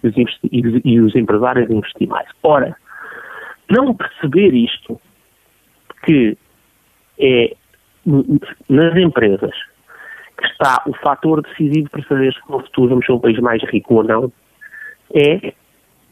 e 0.04 0.66
os, 0.66 0.80
e 0.84 1.00
os 1.00 1.16
empresários 1.16 1.68
a 1.68 1.74
investir 1.74 2.06
mais. 2.06 2.28
Ora, 2.44 2.76
não 3.68 3.94
perceber 3.94 4.54
isto, 4.54 5.00
que 6.04 6.38
é 7.18 7.56
nas 8.68 8.96
empresas 8.96 9.54
que 10.38 10.46
está 10.46 10.82
o 10.86 10.92
fator 10.94 11.42
decisivo 11.42 11.88
para 11.90 12.02
saber 12.04 12.32
se 12.32 12.40
no 12.50 12.60
futuro 12.60 12.90
vamos 12.90 13.06
ser 13.06 13.12
um 13.12 13.20
país 13.20 13.38
mais 13.38 13.62
rico 13.64 13.94
ou 13.94 14.04
não, 14.04 14.32
é 15.14 15.52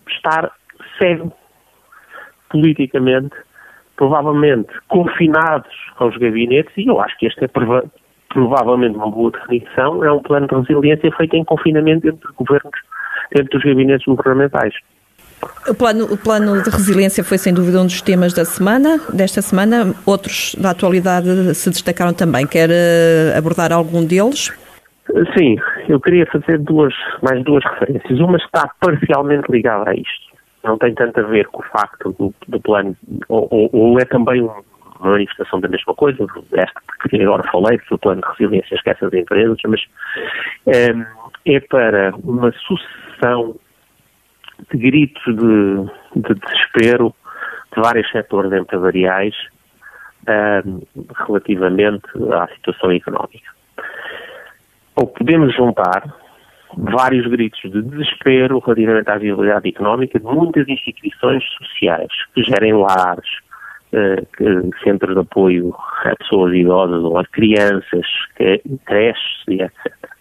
estar 0.08 0.50
cego 0.98 1.32
politicamente, 2.48 3.34
provavelmente 3.96 4.72
confinados 4.88 5.72
aos 5.96 6.16
gabinetes, 6.16 6.72
e 6.76 6.86
eu 6.86 7.00
acho 7.00 7.16
que 7.18 7.26
este 7.26 7.44
é 7.44 7.48
prova 7.48 7.84
provavelmente 8.28 8.96
uma 8.96 9.10
boa 9.10 9.30
definição, 9.30 10.04
é 10.04 10.10
um 10.10 10.20
plano 10.20 10.48
de 10.48 10.54
resiliência 10.56 11.12
feito 11.16 11.36
em 11.36 11.44
confinamento 11.44 12.08
entre 12.08 12.32
governos, 12.32 12.80
entre 13.32 13.56
os 13.56 13.62
gabinetes 13.62 14.04
governamentais. 14.06 14.74
O 15.68 15.74
plano, 15.74 16.04
o 16.12 16.16
plano 16.16 16.62
de 16.62 16.70
resiliência 16.70 17.24
foi 17.24 17.38
sem 17.38 17.52
dúvida 17.52 17.80
um 17.80 17.86
dos 17.86 18.00
temas 18.02 18.32
da 18.32 18.44
semana, 18.44 19.00
desta 19.12 19.40
semana. 19.42 19.94
Outros 20.04 20.54
da 20.56 20.70
atualidade 20.70 21.54
se 21.54 21.70
destacaram 21.70 22.12
também. 22.12 22.46
Quer 22.46 22.70
uh, 22.70 23.38
abordar 23.38 23.72
algum 23.72 24.04
deles? 24.04 24.52
Sim, 25.36 25.56
eu 25.88 26.00
queria 26.00 26.26
fazer 26.26 26.58
duas, 26.58 26.94
mais 27.22 27.42
duas 27.44 27.62
referências. 27.64 28.18
Uma 28.20 28.36
está 28.38 28.70
parcialmente 28.80 29.50
ligada 29.50 29.90
a 29.90 29.94
isto. 29.94 30.34
Não 30.62 30.78
tem 30.78 30.94
tanto 30.94 31.20
a 31.20 31.22
ver 31.24 31.46
com 31.48 31.60
o 31.60 31.66
facto 31.66 32.14
do, 32.18 32.34
do 32.48 32.60
plano, 32.60 32.96
ou, 33.28 33.46
ou, 33.50 33.70
ou, 33.72 34.00
é 34.00 34.04
também 34.06 34.40
uma 34.40 34.64
manifestação 35.00 35.60
da 35.60 35.68
mesma 35.68 35.94
coisa, 35.94 36.26
esta 36.52 36.80
que 37.08 37.20
agora 37.20 37.42
falei, 37.52 37.78
que 37.78 37.92
o 37.92 37.98
plano 37.98 38.22
de 38.22 38.28
resiliência 38.28 38.74
esquece 38.74 39.04
as 39.04 39.12
empresas, 39.12 39.58
mas 39.66 39.82
é, 40.66 40.94
é 41.44 41.60
para 41.60 42.14
uma 42.24 42.50
sucessão 42.52 43.56
de 44.70 44.78
gritos 44.78 45.22
de, 45.24 46.20
de 46.20 46.34
desespero 46.34 47.14
de 47.74 47.80
vários 47.80 48.10
setores 48.10 48.52
empresariais 48.52 49.34
uh, 50.28 50.86
relativamente 51.26 52.06
à 52.32 52.48
situação 52.54 52.92
económica. 52.92 53.50
Ou 54.96 55.06
podemos 55.08 55.54
juntar 55.54 56.04
vários 56.76 57.26
gritos 57.26 57.60
de 57.70 57.82
desespero 57.82 58.60
relativamente 58.60 59.10
à 59.10 59.18
viabilidade 59.18 59.68
económica 59.68 60.18
de 60.18 60.24
muitas 60.24 60.68
instituições 60.68 61.44
sociais 61.58 62.10
que 62.34 62.42
gerem 62.42 62.74
lares, 62.74 63.28
uh, 63.92 64.70
centros 64.82 65.14
de 65.14 65.20
apoio 65.20 65.74
a 66.04 66.14
pessoas 66.16 66.54
idosas 66.54 67.02
ou 67.02 67.18
a 67.18 67.24
crianças, 67.24 68.06
creches 68.86 69.42
e 69.48 69.62
etc. 69.62 70.13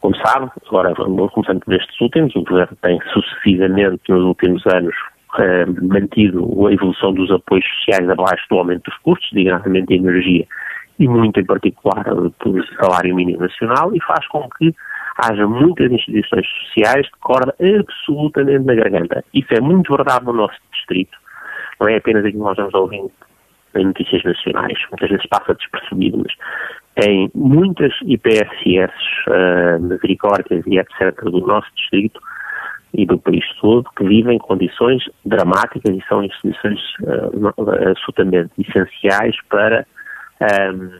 Como 0.00 0.16
sabe, 0.16 0.50
agora 0.66 0.94
começando 0.94 1.60
por 1.60 1.74
estes 1.74 2.00
últimos, 2.00 2.34
o 2.34 2.42
Governo 2.42 2.76
tem 2.80 2.98
sucessivamente 3.12 4.00
nos 4.08 4.22
últimos 4.24 4.66
anos 4.66 4.94
eh, 5.38 5.66
mantido 5.66 6.66
a 6.66 6.72
evolução 6.72 7.12
dos 7.12 7.30
apoios 7.30 7.64
sociais 7.76 8.08
abaixo 8.08 8.44
do 8.50 8.58
aumento 8.58 8.84
dos 8.90 8.98
custos, 8.98 9.28
dignamente 9.30 9.88
de 9.88 9.94
energia 9.94 10.46
e 10.98 11.08
muito 11.08 11.38
em 11.38 11.44
particular 11.44 12.04
do 12.14 12.34
salário 12.76 13.14
mínimo 13.14 13.40
nacional 13.40 13.94
e 13.94 14.00
faz 14.02 14.26
com 14.28 14.48
que 14.58 14.74
haja 15.18 15.46
muitas 15.46 15.90
instituições 15.90 16.46
sociais 16.46 17.06
de 17.06 17.12
corda 17.20 17.54
absolutamente 17.60 18.64
na 18.64 18.74
garganta. 18.74 19.24
Isso 19.34 19.52
é 19.52 19.60
muito 19.60 19.94
verdade 19.94 20.24
no 20.24 20.32
nosso 20.32 20.56
distrito. 20.72 21.16
Não 21.78 21.88
é 21.88 21.96
apenas 21.96 22.24
aquilo 22.24 22.42
que 22.42 22.48
nós 22.48 22.56
vamos 22.56 22.74
ouvindo 22.74 23.10
em 23.74 23.86
notícias 23.86 24.22
nacionais, 24.24 24.78
muitas 24.90 25.10
vezes 25.10 25.26
passa 25.26 25.54
despercebido, 25.54 26.18
mas 26.18 26.32
tem 26.96 27.30
muitas 27.34 27.92
IPSS, 28.02 28.92
uh, 29.28 29.80
misericórdias 29.80 30.66
e 30.66 30.78
etc. 30.78 31.22
do 31.22 31.40
nosso 31.40 31.68
distrito 31.76 32.20
e 32.92 33.06
do 33.06 33.18
país 33.18 33.44
todo 33.60 33.88
que 33.96 34.04
vivem 34.04 34.38
condições 34.38 35.04
dramáticas 35.24 35.96
e 35.96 36.04
são 36.08 36.24
instituições 36.24 36.80
uh, 37.02 37.90
absolutamente 37.90 38.50
essenciais 38.58 39.36
para 39.48 39.86
uh, 40.42 40.90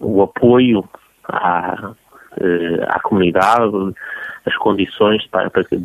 o 0.00 0.22
apoio 0.22 0.84
à, 1.28 1.92
à 2.88 3.00
comunidade, 3.00 3.94
as 4.46 4.56
condições 4.56 5.26
para 5.28 5.50
de, 5.70 5.78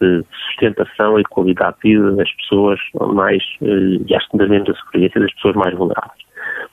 de, 0.00 0.24
sustentação 0.46 1.18
e 1.18 1.22
de 1.22 1.28
qualidade 1.28 1.76
de 1.82 1.94
vida 1.94 2.12
das 2.12 2.30
pessoas 2.32 2.80
mais, 3.14 3.42
e 3.60 4.14
às 4.14 4.26
menos 4.32 4.66
da 4.66 4.74
sobrevivência 4.74 5.20
das 5.20 5.32
pessoas 5.34 5.54
mais 5.56 5.74
vulneráveis 5.74 6.22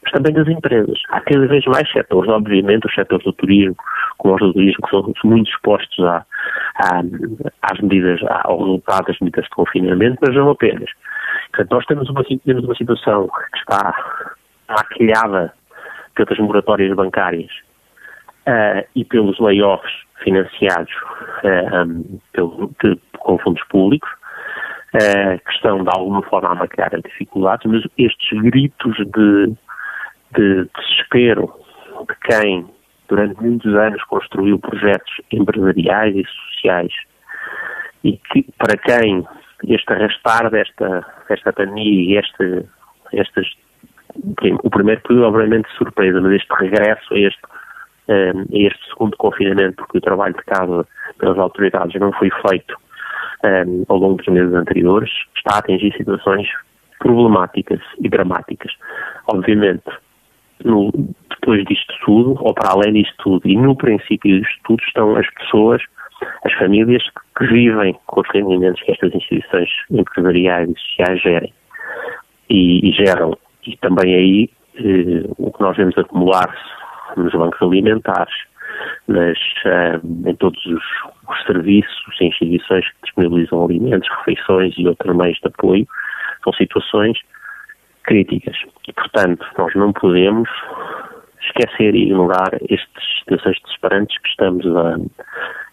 mas 0.03 0.11
também 0.11 0.33
das 0.33 0.47
empresas. 0.47 0.99
Há 1.09 1.21
cada 1.21 1.47
vez 1.47 1.65
mais 1.65 1.89
setores, 1.91 2.29
obviamente, 2.29 2.87
os 2.87 2.93
setores 2.93 3.23
do 3.23 3.33
turismo, 3.33 3.75
como 4.17 4.35
os 4.35 4.41
do 4.41 4.53
turismo, 4.53 4.81
que 4.83 4.89
são 4.89 5.13
muito 5.25 5.49
expostos 5.49 6.05
à, 6.05 6.25
à, 6.75 7.01
às 7.63 7.79
medidas, 7.81 8.19
ao 8.43 8.57
resultado 8.59 9.07
das 9.07 9.19
medidas 9.19 9.45
de 9.45 9.51
confinamento, 9.51 10.17
mas 10.21 10.35
não 10.35 10.51
apenas. 10.51 10.89
Portanto, 11.51 11.71
nós 11.71 11.85
temos 11.85 12.09
uma, 12.09 12.23
temos 12.23 12.63
uma 12.63 12.75
situação 12.75 13.27
que 13.27 13.57
está 13.57 13.93
maquilhada 14.69 15.53
pelas 16.15 16.39
moratórias 16.39 16.95
bancárias 16.95 17.51
uh, 18.49 18.87
e 18.95 19.05
pelos 19.05 19.39
layoffs 19.39 19.91
financiados 20.23 20.91
uh, 21.43 21.83
um, 21.83 22.19
pelo, 22.33 22.71
de, 22.83 22.99
com 23.19 23.37
fundos 23.37 23.63
públicos, 23.69 24.09
uh, 24.95 25.39
que 25.45 25.51
estão 25.53 25.83
de 25.83 25.89
alguma 25.89 26.21
forma 26.23 26.49
a 26.49 26.55
maquiar 26.55 26.93
as 26.93 27.01
dificuldades, 27.03 27.71
mas 27.71 27.83
estes 27.97 28.41
gritos 28.41 28.95
de 28.97 29.55
de 30.35 30.69
desespero 30.75 31.51
de 32.07 32.15
quem 32.23 32.67
durante 33.07 33.41
muitos 33.41 33.73
anos 33.75 34.03
construiu 34.03 34.59
projetos 34.59 35.11
empresariais 35.31 36.15
e 36.15 36.23
sociais 36.25 36.93
e 38.03 38.17
que, 38.17 38.45
para 38.57 38.77
quem 38.77 39.25
este 39.67 39.91
arrastar 39.91 40.49
desta, 40.51 41.05
desta 41.27 41.51
pandemia 41.51 41.83
e 41.83 42.17
este, 42.17 42.65
estes, 43.11 43.47
o 44.63 44.69
primeiro 44.69 45.01
período 45.01 45.27
obviamente 45.27 45.69
surpresa, 45.77 46.21
mas 46.21 46.33
este 46.33 46.53
regresso 46.53 47.13
a 47.13 47.19
este, 47.19 47.41
eh, 48.09 48.31
a 48.31 48.57
este 48.57 48.89
segundo 48.89 49.15
confinamento, 49.17 49.77
porque 49.77 49.99
o 49.99 50.01
trabalho 50.01 50.33
de 50.33 50.43
casa 50.43 50.87
pelas 51.19 51.37
autoridades 51.37 51.99
não 52.01 52.11
foi 52.13 52.29
feito 52.47 52.75
um, 53.43 53.47
eh, 53.47 53.85
ao 53.87 53.97
longo 53.97 54.15
dos 54.15 54.27
meses 54.27 54.53
anteriores, 54.53 55.11
está 55.35 55.55
a 55.55 55.59
atingir 55.59 55.95
situações 55.95 56.47
problemáticas 56.99 57.79
e 58.01 58.09
dramáticas. 58.09 58.73
Obviamente, 59.31 59.89
no, 60.65 60.91
depois 61.29 61.63
disto 61.65 61.93
tudo, 62.03 62.35
ou 62.39 62.53
para 62.53 62.71
além 62.71 62.93
disto 62.93 63.15
tudo, 63.19 63.47
e 63.47 63.55
no 63.55 63.75
princípio 63.75 64.41
disto 64.41 64.59
tudo, 64.63 64.83
estão 64.83 65.15
as 65.15 65.29
pessoas, 65.35 65.81
as 66.43 66.53
famílias 66.53 67.03
que 67.37 67.45
vivem 67.45 67.95
com 68.07 68.21
os 68.21 68.27
rendimentos 68.29 68.81
que 68.81 68.91
estas 68.91 69.13
instituições 69.13 69.69
empresariais 69.91 70.69
sociais 70.77 71.21
gerem. 71.21 71.53
E, 72.49 72.89
e 72.89 72.91
geram. 72.91 73.37
E 73.65 73.77
também 73.77 74.15
aí 74.15 74.49
eh, 74.75 75.29
o 75.37 75.51
que 75.51 75.61
nós 75.61 75.77
vemos 75.77 75.95
acumular-se 75.97 76.79
nos 77.17 77.31
bancos 77.33 77.61
alimentares, 77.61 78.33
nas, 79.07 79.37
eh, 79.65 79.99
em 80.25 80.35
todos 80.35 80.63
os, 80.65 80.83
os 81.29 81.43
serviços 81.45 82.21
e 82.21 82.25
instituições 82.25 82.87
que 82.87 82.95
disponibilizam 83.03 83.63
alimentos, 83.63 84.09
refeições 84.19 84.73
e 84.77 84.87
outros 84.87 85.15
meios 85.15 85.39
de 85.39 85.47
apoio, 85.47 85.87
são 86.43 86.53
situações 86.53 87.19
críticas. 88.03 88.57
E, 88.87 88.93
portanto, 88.93 89.45
nós 89.57 89.73
não 89.75 89.91
podemos 89.93 90.49
esquecer 91.41 91.95
e 91.95 92.03
ignorar 92.03 92.49
estas 92.69 93.03
situações 93.19 93.57
desesperantes 93.63 94.17
que 94.19 94.29
estamos 94.29 94.65
a, 94.65 94.95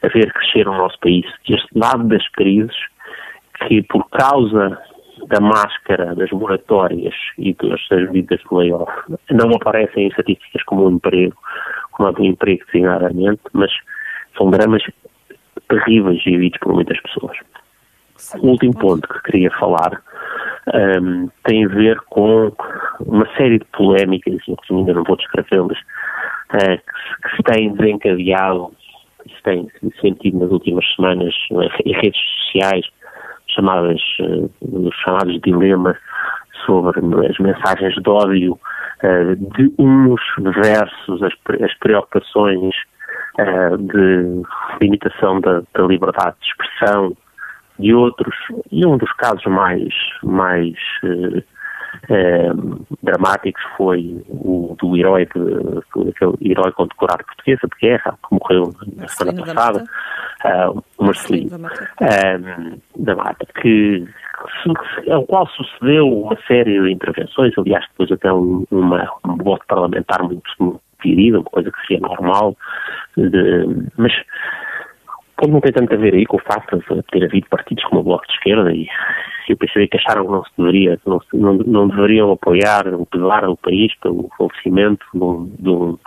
a 0.02 0.08
ver 0.08 0.32
crescer 0.32 0.64
no 0.64 0.76
nosso 0.76 0.98
país. 1.00 1.26
Este 1.48 1.68
lado 1.74 2.04
das 2.04 2.26
crises 2.30 2.76
que, 3.66 3.82
por 3.82 4.08
causa 4.10 4.78
da 5.26 5.40
máscara, 5.40 6.14
das 6.14 6.30
moratórias 6.30 7.14
e 7.38 7.54
das, 7.54 7.80
medidas 7.90 8.40
de 8.40 8.54
layoff, 8.54 8.92
não 9.30 9.50
aparecem 9.54 10.04
em 10.04 10.08
estatísticas 10.08 10.62
como 10.64 10.86
o 10.86 10.90
emprego, 10.90 11.36
como 11.92 12.10
o 12.10 12.24
emprego 12.24 12.64
designadamente, 12.66 13.42
mas 13.52 13.70
são 14.36 14.50
dramas 14.50 14.82
terríveis 15.68 16.22
vividos 16.24 16.58
por 16.60 16.74
muitas 16.74 17.00
pessoas. 17.00 17.36
O 18.40 18.48
último 18.48 18.74
ponto 18.78 19.08
que 19.08 19.22
queria 19.24 19.50
falar 19.52 20.02
um, 20.74 21.28
tem 21.44 21.64
a 21.64 21.68
ver 21.68 22.00
com 22.08 22.52
uma 23.00 23.26
série 23.36 23.58
de 23.58 23.64
polémicas, 23.66 24.40
eu 24.48 24.76
ainda 24.78 24.94
não 24.94 25.04
vou 25.04 25.16
descrevê-las, 25.16 25.78
uh, 25.78 26.58
que, 26.58 27.28
que, 27.28 27.36
se 27.36 27.42
têm 27.44 27.72
desencadeado, 27.74 28.72
que 29.22 29.36
se 29.36 29.42
têm 29.42 29.68
sentido 30.00 30.38
nas 30.38 30.50
últimas 30.50 30.84
semanas 30.94 31.34
em 31.84 31.92
redes 31.92 32.20
sociais, 32.20 32.86
chamadas, 33.56 34.00
os 34.60 34.94
chamados 34.96 35.40
dilemas 35.40 35.96
sobre 36.64 37.00
as 37.26 37.38
mensagens 37.38 37.94
de 37.94 38.08
ódio 38.08 38.52
uh, 38.52 39.36
de 39.56 39.72
uns 39.78 40.20
versus 40.38 41.22
as, 41.22 41.32
as 41.62 41.74
preocupações 41.78 42.74
uh, 43.38 43.76
de 43.78 44.42
limitação 44.80 45.40
da, 45.40 45.62
da 45.74 45.82
liberdade 45.84 46.36
de 46.40 46.46
expressão, 46.48 47.16
de 47.78 47.92
outros, 47.92 48.34
e 48.70 48.86
um 48.86 48.96
dos 48.96 49.12
casos 49.14 49.44
mais, 49.46 49.92
mais 50.22 50.74
dramáticos 53.02 53.62
foi 53.76 54.24
o 54.28 54.76
do 54.78 54.96
herói, 54.96 55.26
de, 55.26 56.10
aquele 56.10 56.52
herói 56.52 56.72
condecorado 56.72 57.24
português 57.24 57.58
de 57.60 57.80
guerra, 57.80 58.18
que 58.28 58.34
morreu 58.34 58.70
na 58.96 59.08
semana 59.08 59.44
passada, 59.44 59.84
uh, 60.44 60.84
o 60.98 61.04
Marcelino 61.04 61.50
da 61.50 61.58
Mata, 61.58 61.90
da 62.96 63.16
Mata 63.16 63.46
que, 63.60 64.06
ao 65.10 65.24
qual 65.24 65.46
sucedeu 65.48 66.06
uma 66.08 66.36
série 66.46 66.80
de 66.80 66.92
intervenções, 66.92 67.52
aliás, 67.58 67.84
depois 67.90 68.12
até 68.12 68.32
um, 68.32 68.64
uma, 68.70 69.08
um 69.24 69.36
voto 69.36 69.64
parlamentar 69.66 70.22
muito, 70.22 70.50
muito 70.58 70.80
uma 71.04 71.44
coisa 71.44 71.70
que 71.70 71.86
seria 71.86 72.00
normal, 72.00 72.56
de, 73.16 73.88
mas 73.96 74.12
Pode 75.36 75.52
não 75.52 75.60
ter 75.60 75.72
tanto 75.72 75.92
a 75.94 75.98
ver 75.98 76.14
aí 76.14 76.24
com 76.24 76.38
o 76.38 76.40
facto 76.40 76.78
de 76.78 77.02
ter 77.12 77.24
havido 77.24 77.46
partidos 77.48 77.84
como 77.84 78.00
o 78.00 78.04
Bloco 78.04 78.26
de 78.26 78.32
Esquerda 78.32 78.72
e, 78.72 78.88
e 79.48 79.52
o 79.52 79.56
PCB 79.56 79.88
que 79.88 79.98
acharam 79.98 80.24
que 80.24 80.32
não 80.32 80.44
se 80.44 80.50
deveria, 80.56 80.98
não, 81.06 81.20
não, 81.34 81.54
não 81.54 81.88
deveriam 81.88 82.32
apoiar 82.32 82.88
ou 82.88 83.04
pelar 83.06 83.48
o 83.48 83.56
país 83.56 83.94
pelo 84.00 84.30
falecimento 84.38 85.04
de 85.12 85.22
um, 85.22 85.52
de 85.58 85.68
um, 85.68 85.98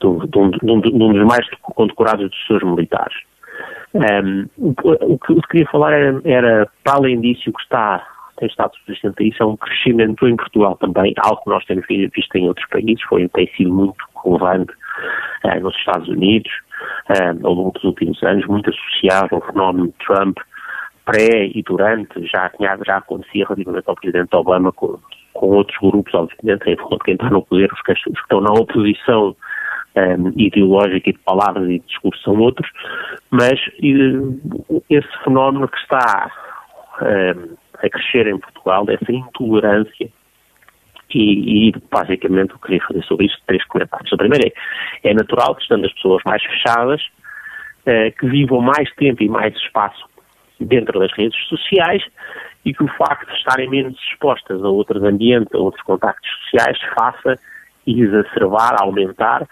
de 0.00 0.06
um, 0.06 0.50
de 0.50 0.70
um, 0.70 0.80
de 0.80 0.88
um 0.90 1.12
dos 1.12 1.24
mais 1.24 1.48
condecorados 1.60 2.28
dos 2.28 2.46
seus 2.46 2.62
militares. 2.62 3.16
Um, 3.94 4.46
o, 4.58 5.18
que 5.18 5.32
eu 5.32 5.42
queria 5.48 5.66
falar 5.66 5.92
era, 5.92 6.20
era, 6.24 6.68
para 6.84 6.96
além 6.96 7.20
disso, 7.20 7.48
o 7.48 7.52
que 7.52 7.62
está, 7.62 8.06
tem 8.36 8.48
estado 8.48 8.76
subsistente 8.76 9.22
a 9.22 9.26
isso, 9.26 9.42
é 9.42 9.46
um 9.46 9.56
crescimento 9.56 10.28
em 10.28 10.36
Portugal 10.36 10.76
também, 10.76 11.14
algo 11.18 11.42
que 11.42 11.50
nós 11.50 11.64
temos 11.64 11.86
visto 11.88 12.36
em 12.36 12.48
outros 12.48 12.68
países, 12.68 13.02
foi, 13.08 13.28
tem 13.28 13.48
sido 13.56 13.72
muito 13.72 13.96
relevante 14.22 14.72
uh, 15.44 15.60
nos 15.60 15.74
Estados 15.76 16.08
Unidos, 16.08 16.52
uh, 17.10 17.46
ao 17.46 17.52
longo 17.52 17.72
dos 17.72 17.84
últimos 17.84 18.22
anos, 18.22 18.46
muito 18.46 18.70
associado 18.70 19.34
ao 19.34 19.42
fenómeno 19.42 19.88
de 19.88 20.06
Trump, 20.06 20.38
pré 21.04 21.46
e 21.54 21.62
durante, 21.62 22.26
já, 22.26 22.50
já 22.86 22.96
acontecia 22.98 23.46
relativamente 23.46 23.88
ao 23.88 23.96
Presidente 23.96 24.36
Obama 24.36 24.72
com, 24.72 24.98
com 25.32 25.46
outros 25.46 25.78
grupos, 25.78 26.12
obviamente, 26.14 26.70
em 26.70 26.76
função 26.76 26.98
de 26.98 27.04
quem 27.04 27.14
está 27.14 27.30
no 27.30 27.42
poder, 27.42 27.72
os 27.72 27.82
que, 27.82 27.92
estão 27.92 28.40
na 28.40 28.52
oposição 28.52 29.34
um, 29.96 30.32
ideológica 30.36 31.10
e 31.10 31.12
de 31.12 31.18
palavras 31.20 31.64
e 31.64 31.78
de 31.78 31.86
discurso 31.86 32.22
são 32.22 32.38
outros, 32.38 32.70
mas 33.30 33.58
uh, 33.58 34.82
esse 34.90 35.24
fenómeno 35.24 35.68
que 35.68 35.78
está 35.78 36.30
a 37.00 37.88
crescer 37.88 38.26
em 38.26 38.38
Portugal, 38.38 38.84
essa 38.88 39.12
intolerância 39.12 40.10
e, 41.16 41.68
e, 41.68 41.72
basicamente 41.90 42.52
eu 42.52 42.58
queria 42.58 42.80
fazer 42.86 43.02
sobre 43.04 43.26
isso 43.26 43.38
três 43.46 43.64
comentários. 43.66 44.12
O 44.12 44.16
primeiro 44.16 44.46
é, 44.46 45.10
é 45.10 45.14
natural 45.14 45.54
que 45.54 45.62
estando 45.62 45.86
as 45.86 45.92
pessoas 45.94 46.22
mais 46.24 46.42
fechadas, 46.42 47.02
eh, 47.86 48.10
que 48.10 48.26
vivam 48.26 48.60
mais 48.60 48.92
tempo 48.96 49.22
e 49.22 49.28
mais 49.28 49.54
espaço 49.56 50.04
dentro 50.60 50.98
das 50.98 51.12
redes 51.12 51.38
sociais 51.48 52.02
e 52.64 52.74
que 52.74 52.84
o 52.84 52.88
facto 52.88 53.26
de 53.30 53.36
estarem 53.36 53.70
menos 53.70 53.98
expostas 54.10 54.62
a 54.62 54.68
outros 54.68 55.02
ambientes, 55.02 55.54
a 55.54 55.58
outros 55.58 55.82
contactos 55.84 56.28
sociais, 56.42 56.78
faça 56.94 57.38
exacerbar, 57.86 58.76
aumentar 58.78 59.48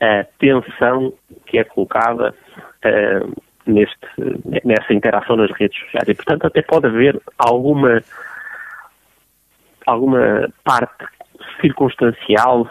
a 0.00 0.24
tensão 0.38 1.12
que 1.46 1.58
é 1.58 1.64
colocada 1.64 2.34
uh, 2.84 3.42
neste, 3.66 3.96
nessa 4.64 4.92
interação 4.92 5.36
nas 5.36 5.50
redes 5.52 5.78
sociais. 5.78 6.08
E, 6.08 6.14
portanto, 6.14 6.46
até 6.46 6.62
pode 6.62 6.86
haver 6.86 7.20
alguma 7.38 8.02
alguma 9.86 10.48
parte 10.64 11.04
circunstancial 11.60 12.68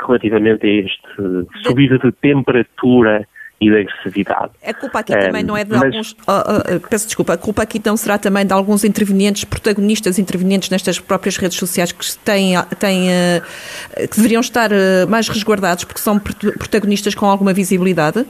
relativamente 0.00 0.66
a 0.66 0.70
este 0.70 1.58
subida 1.64 1.98
de 1.98 2.12
temperatura 2.12 3.26
e 3.60 3.70
da 3.70 3.78
agressividade. 3.78 4.50
A 4.66 4.74
culpa 4.74 4.98
aqui 4.98 5.16
também 5.16 5.44
não 5.44 5.56
é 5.56 5.64
de 5.64 5.70
mas... 5.70 5.82
alguns. 5.82 6.12
Uh, 6.12 6.76
uh, 6.76 6.88
peço 6.88 7.06
desculpa, 7.06 7.34
a 7.34 7.36
culpa 7.36 7.62
aqui 7.62 7.80
não 7.84 7.96
será 7.96 8.18
também 8.18 8.44
de 8.44 8.52
alguns 8.52 8.82
intervenientes, 8.82 9.44
protagonistas 9.44 10.18
intervenientes 10.18 10.68
nestas 10.68 10.98
próprias 10.98 11.36
redes 11.36 11.58
sociais 11.58 11.92
que 11.92 12.04
têm, 12.24 12.54
têm 12.78 13.08
uh, 13.08 14.08
que 14.08 14.16
deveriam 14.16 14.40
estar 14.40 14.70
mais 15.08 15.28
resguardados 15.28 15.84
porque 15.84 16.00
são 16.00 16.18
protagonistas 16.18 17.14
com 17.14 17.26
alguma 17.26 17.52
visibilidade? 17.52 18.26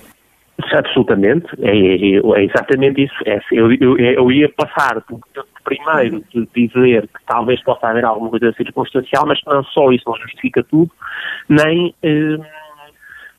Absolutamente, 0.71 1.47
é, 1.61 1.71
é, 1.71 2.41
é 2.41 2.45
exatamente 2.45 3.05
isso. 3.05 3.15
É, 3.27 3.41
eu, 3.51 3.73
eu, 3.73 3.99
eu, 3.99 4.33
ia 4.33 4.49
passar 4.51 5.03
primeiro 5.65 6.25
de 6.33 6.49
dizer 6.55 7.03
que 7.03 7.25
talvez 7.27 7.63
possa 7.63 7.89
haver 7.89 8.05
alguma 8.05 8.31
coisa 8.31 8.53
circunstancial, 8.53 9.27
mas 9.27 9.41
não 9.47 9.63
só 9.65 9.91
isso 9.93 10.05
não 10.07 10.17
justifica 10.17 10.63
tudo, 10.65 10.91
nem, 11.49 11.95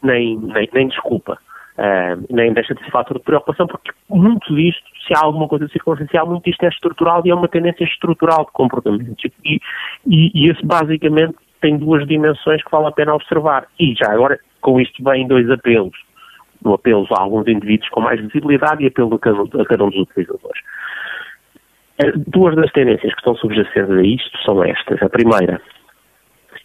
nem, 0.01 0.37
nem, 0.37 0.69
nem 0.73 0.87
desculpa. 0.87 1.37
Uh, 1.75 2.23
nem 2.29 2.53
deixa 2.53 2.75
de 2.75 2.83
ser 2.83 2.91
fator 2.91 3.17
de 3.17 3.23
preocupação, 3.23 3.65
porque 3.65 3.91
muito 4.07 4.55
disto, 4.55 4.83
se 5.07 5.15
há 5.15 5.21
alguma 5.23 5.47
coisa 5.47 5.67
circunstancial, 5.69 6.27
muito 6.27 6.43
disto 6.43 6.63
é 6.63 6.67
estrutural 6.67 7.23
e 7.25 7.31
é 7.31 7.35
uma 7.35 7.47
tendência 7.47 7.83
estrutural 7.83 8.45
de 8.45 8.51
comportamentos. 8.51 9.15
E, 9.43 9.59
e, 10.05 10.31
e 10.35 10.51
esse 10.51 10.63
basicamente 10.63 11.35
tem 11.59 11.77
duas 11.77 12.05
dimensões 12.07 12.63
que 12.63 12.69
vale 12.69 12.87
a 12.87 12.91
pena 12.91 13.15
observar. 13.15 13.65
E 13.79 13.95
já 13.95 14.11
agora, 14.11 14.39
com 14.61 14.79
isto 14.79 15.03
vêm 15.03 15.27
dois 15.27 15.49
apelos. 15.49 15.97
O 16.65 16.73
apelo 16.73 17.07
a 17.11 17.21
alguns 17.21 17.47
indivíduos 17.47 17.89
com 17.89 18.01
mais 18.01 18.19
visibilidade 18.21 18.83
e 18.83 18.87
apelo 18.87 19.15
a 19.15 19.19
cada, 19.19 19.83
um 19.83 19.89
dos 19.89 19.99
utilizadores. 19.99 20.61
Uh, 22.01 22.23
duas 22.27 22.55
das 22.55 22.71
tendências 22.71 23.13
que 23.13 23.19
estão 23.19 23.35
subjacentes 23.35 23.91
a 23.91 24.01
isto 24.01 24.37
são 24.43 24.63
estas. 24.63 25.01
A 25.01 25.09
primeira 25.09 25.61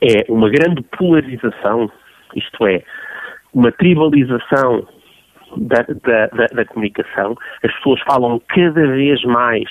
é 0.01 0.25
uma 0.29 0.49
grande 0.49 0.83
polarização, 0.97 1.91
isto 2.35 2.67
é, 2.67 2.83
uma 3.53 3.73
tribalização 3.73 4.87
da, 5.57 5.83
da, 5.83 6.27
da, 6.27 6.47
da 6.47 6.65
comunicação. 6.67 7.37
As 7.63 7.73
pessoas 7.75 8.01
falam 8.03 8.41
cada 8.49 8.87
vez 8.87 9.23
mais 9.25 9.69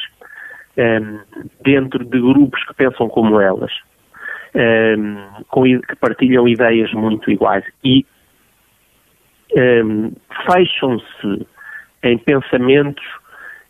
um, 0.77 0.81
ehm, 0.81 1.19
dentro 1.63 2.03
de 2.03 2.19
grupos 2.19 2.63
que 2.65 2.73
pensam 2.73 3.07
como 3.09 3.39
elas, 3.39 3.71
um, 4.55 4.59
ehm, 4.59 5.17
com, 5.49 5.63
que 5.63 5.95
partilham 5.99 6.47
ideias 6.47 6.91
muito 6.93 7.29
iguais 7.31 7.63
e 7.83 8.05
um, 9.55 9.59
ehm, 9.59 10.11
fecham-se 10.45 11.47
em 12.03 12.17
pensamentos 12.17 13.05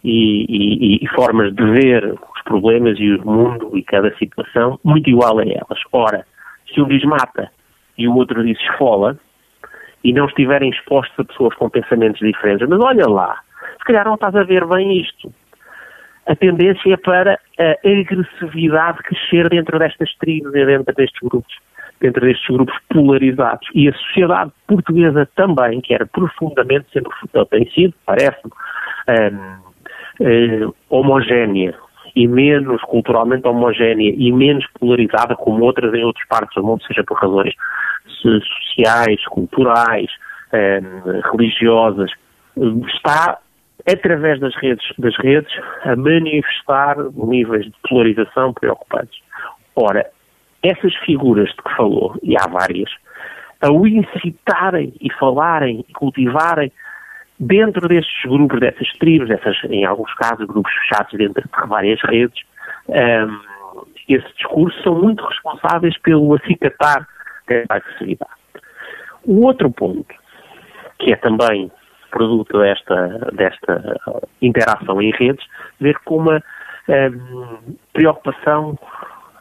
e, 0.03 0.45
e, 0.49 1.03
e, 1.03 1.07
formas 1.09 1.53
de 1.53 1.63
ver 1.71 2.13
os 2.13 2.41
problemas 2.43 2.97
e 2.99 3.15
o 3.15 3.25
mundo 3.25 3.71
e 3.75 3.83
cada 3.83 4.15
situação 4.17 4.79
muito 4.83 5.09
igual 5.09 5.39
a 5.39 5.43
elas. 5.43 5.79
Ora, 5.91 6.25
se 6.73 6.81
um 6.81 6.87
diz 6.87 7.03
mata 7.03 7.51
e 7.97 8.07
o 8.07 8.15
outro 8.15 8.43
diz 8.43 8.59
esfola, 8.61 9.17
e 10.03 10.13
não 10.13 10.25
estiverem 10.25 10.69
expostos 10.69 11.19
a 11.19 11.25
pessoas 11.25 11.53
com 11.55 11.69
pensamentos 11.69 12.19
diferentes. 12.19 12.67
Mas 12.67 12.79
olha 12.79 13.07
lá, 13.07 13.39
se 13.77 13.83
calhar 13.83 14.05
não 14.05 14.15
estás 14.15 14.35
a 14.35 14.43
ver 14.43 14.65
bem 14.65 15.01
isto. 15.01 15.33
A 16.25 16.35
tendência 16.35 16.93
é 16.93 16.97
para 16.97 17.39
a 17.59 17.71
agressividade 17.83 18.99
crescer 18.99 19.49
dentro 19.49 19.79
destas 19.79 20.13
tribos 20.17 20.53
e 20.53 20.65
dentro 20.65 20.93
destes 20.93 21.19
grupos, 21.21 21.55
dentro 21.99 22.21
destes 22.21 22.47
grupos 22.47 22.75
polarizados. 22.89 23.67
E 23.73 23.89
a 23.89 23.93
sociedade 23.93 24.51
portuguesa 24.67 25.27
também, 25.35 25.81
que 25.81 25.93
era 25.93 26.05
profundamente, 26.05 26.87
sempre 26.91 27.11
tem 27.49 27.69
sido, 27.71 27.93
parece-me, 28.05 28.51
um, 29.09 30.65
um, 30.65 30.73
homogénea 30.89 31.73
e 32.15 32.27
menos 32.27 32.81
culturalmente 32.83 33.47
homogénea 33.47 34.13
e 34.15 34.31
menos 34.31 34.65
polarizada 34.79 35.35
como 35.35 35.63
outras 35.63 35.93
em 35.93 36.03
outras 36.03 36.27
partes 36.27 36.55
do 36.55 36.63
mundo, 36.63 36.83
seja 36.83 37.03
por 37.03 37.17
razões 37.17 37.53
sociais, 38.07 39.23
culturais, 39.25 40.09
eh, 40.51 40.81
religiosas, 41.31 42.09
está 42.87 43.37
através 43.87 44.39
das 44.39 44.55
redes, 44.55 44.85
das 44.97 45.15
redes 45.17 45.51
a 45.83 45.95
manifestar 45.95 46.97
níveis 47.13 47.65
de 47.65 47.73
polarização 47.87 48.53
preocupantes. 48.53 49.19
Ora, 49.75 50.05
essas 50.69 50.95
figuras 50.97 51.49
de 51.49 51.55
que 51.55 51.75
falou, 51.75 52.15
e 52.23 52.35
há 52.37 52.47
várias, 52.47 52.89
ao 53.61 53.87
incitarem 53.87 54.93
e 55.01 55.11
falarem 55.13 55.83
e 55.87 55.93
cultivarem 55.93 56.71
dentro 57.39 57.87
destes 57.87 58.23
grupos, 58.23 58.59
dessas 58.59 58.91
tribos, 58.93 59.27
dessas, 59.27 59.57
em 59.65 59.85
alguns 59.85 60.13
casos, 60.15 60.45
grupos 60.45 60.73
fechados 60.73 61.13
dentro 61.13 61.43
de 61.43 61.67
várias 61.67 62.01
redes, 62.01 62.41
um, 62.87 63.57
esse 64.07 64.27
discurso 64.35 64.81
são 64.83 64.95
muito 64.95 65.23
responsáveis 65.25 65.97
pelo 65.99 66.33
acicatar 66.35 67.07
da 67.47 67.75
agressividade. 67.75 68.31
O 69.23 69.45
outro 69.45 69.69
ponto, 69.69 70.15
que 70.99 71.11
é 71.11 71.15
também 71.17 71.69
produto 72.09 72.57
desta, 72.59 73.31
desta 73.33 73.99
interação 74.41 75.01
em 75.01 75.11
redes, 75.11 75.45
ver 75.79 75.97
com 76.05 76.17
uma 76.17 76.41
um, 76.87 77.75
preocupação 77.93 78.79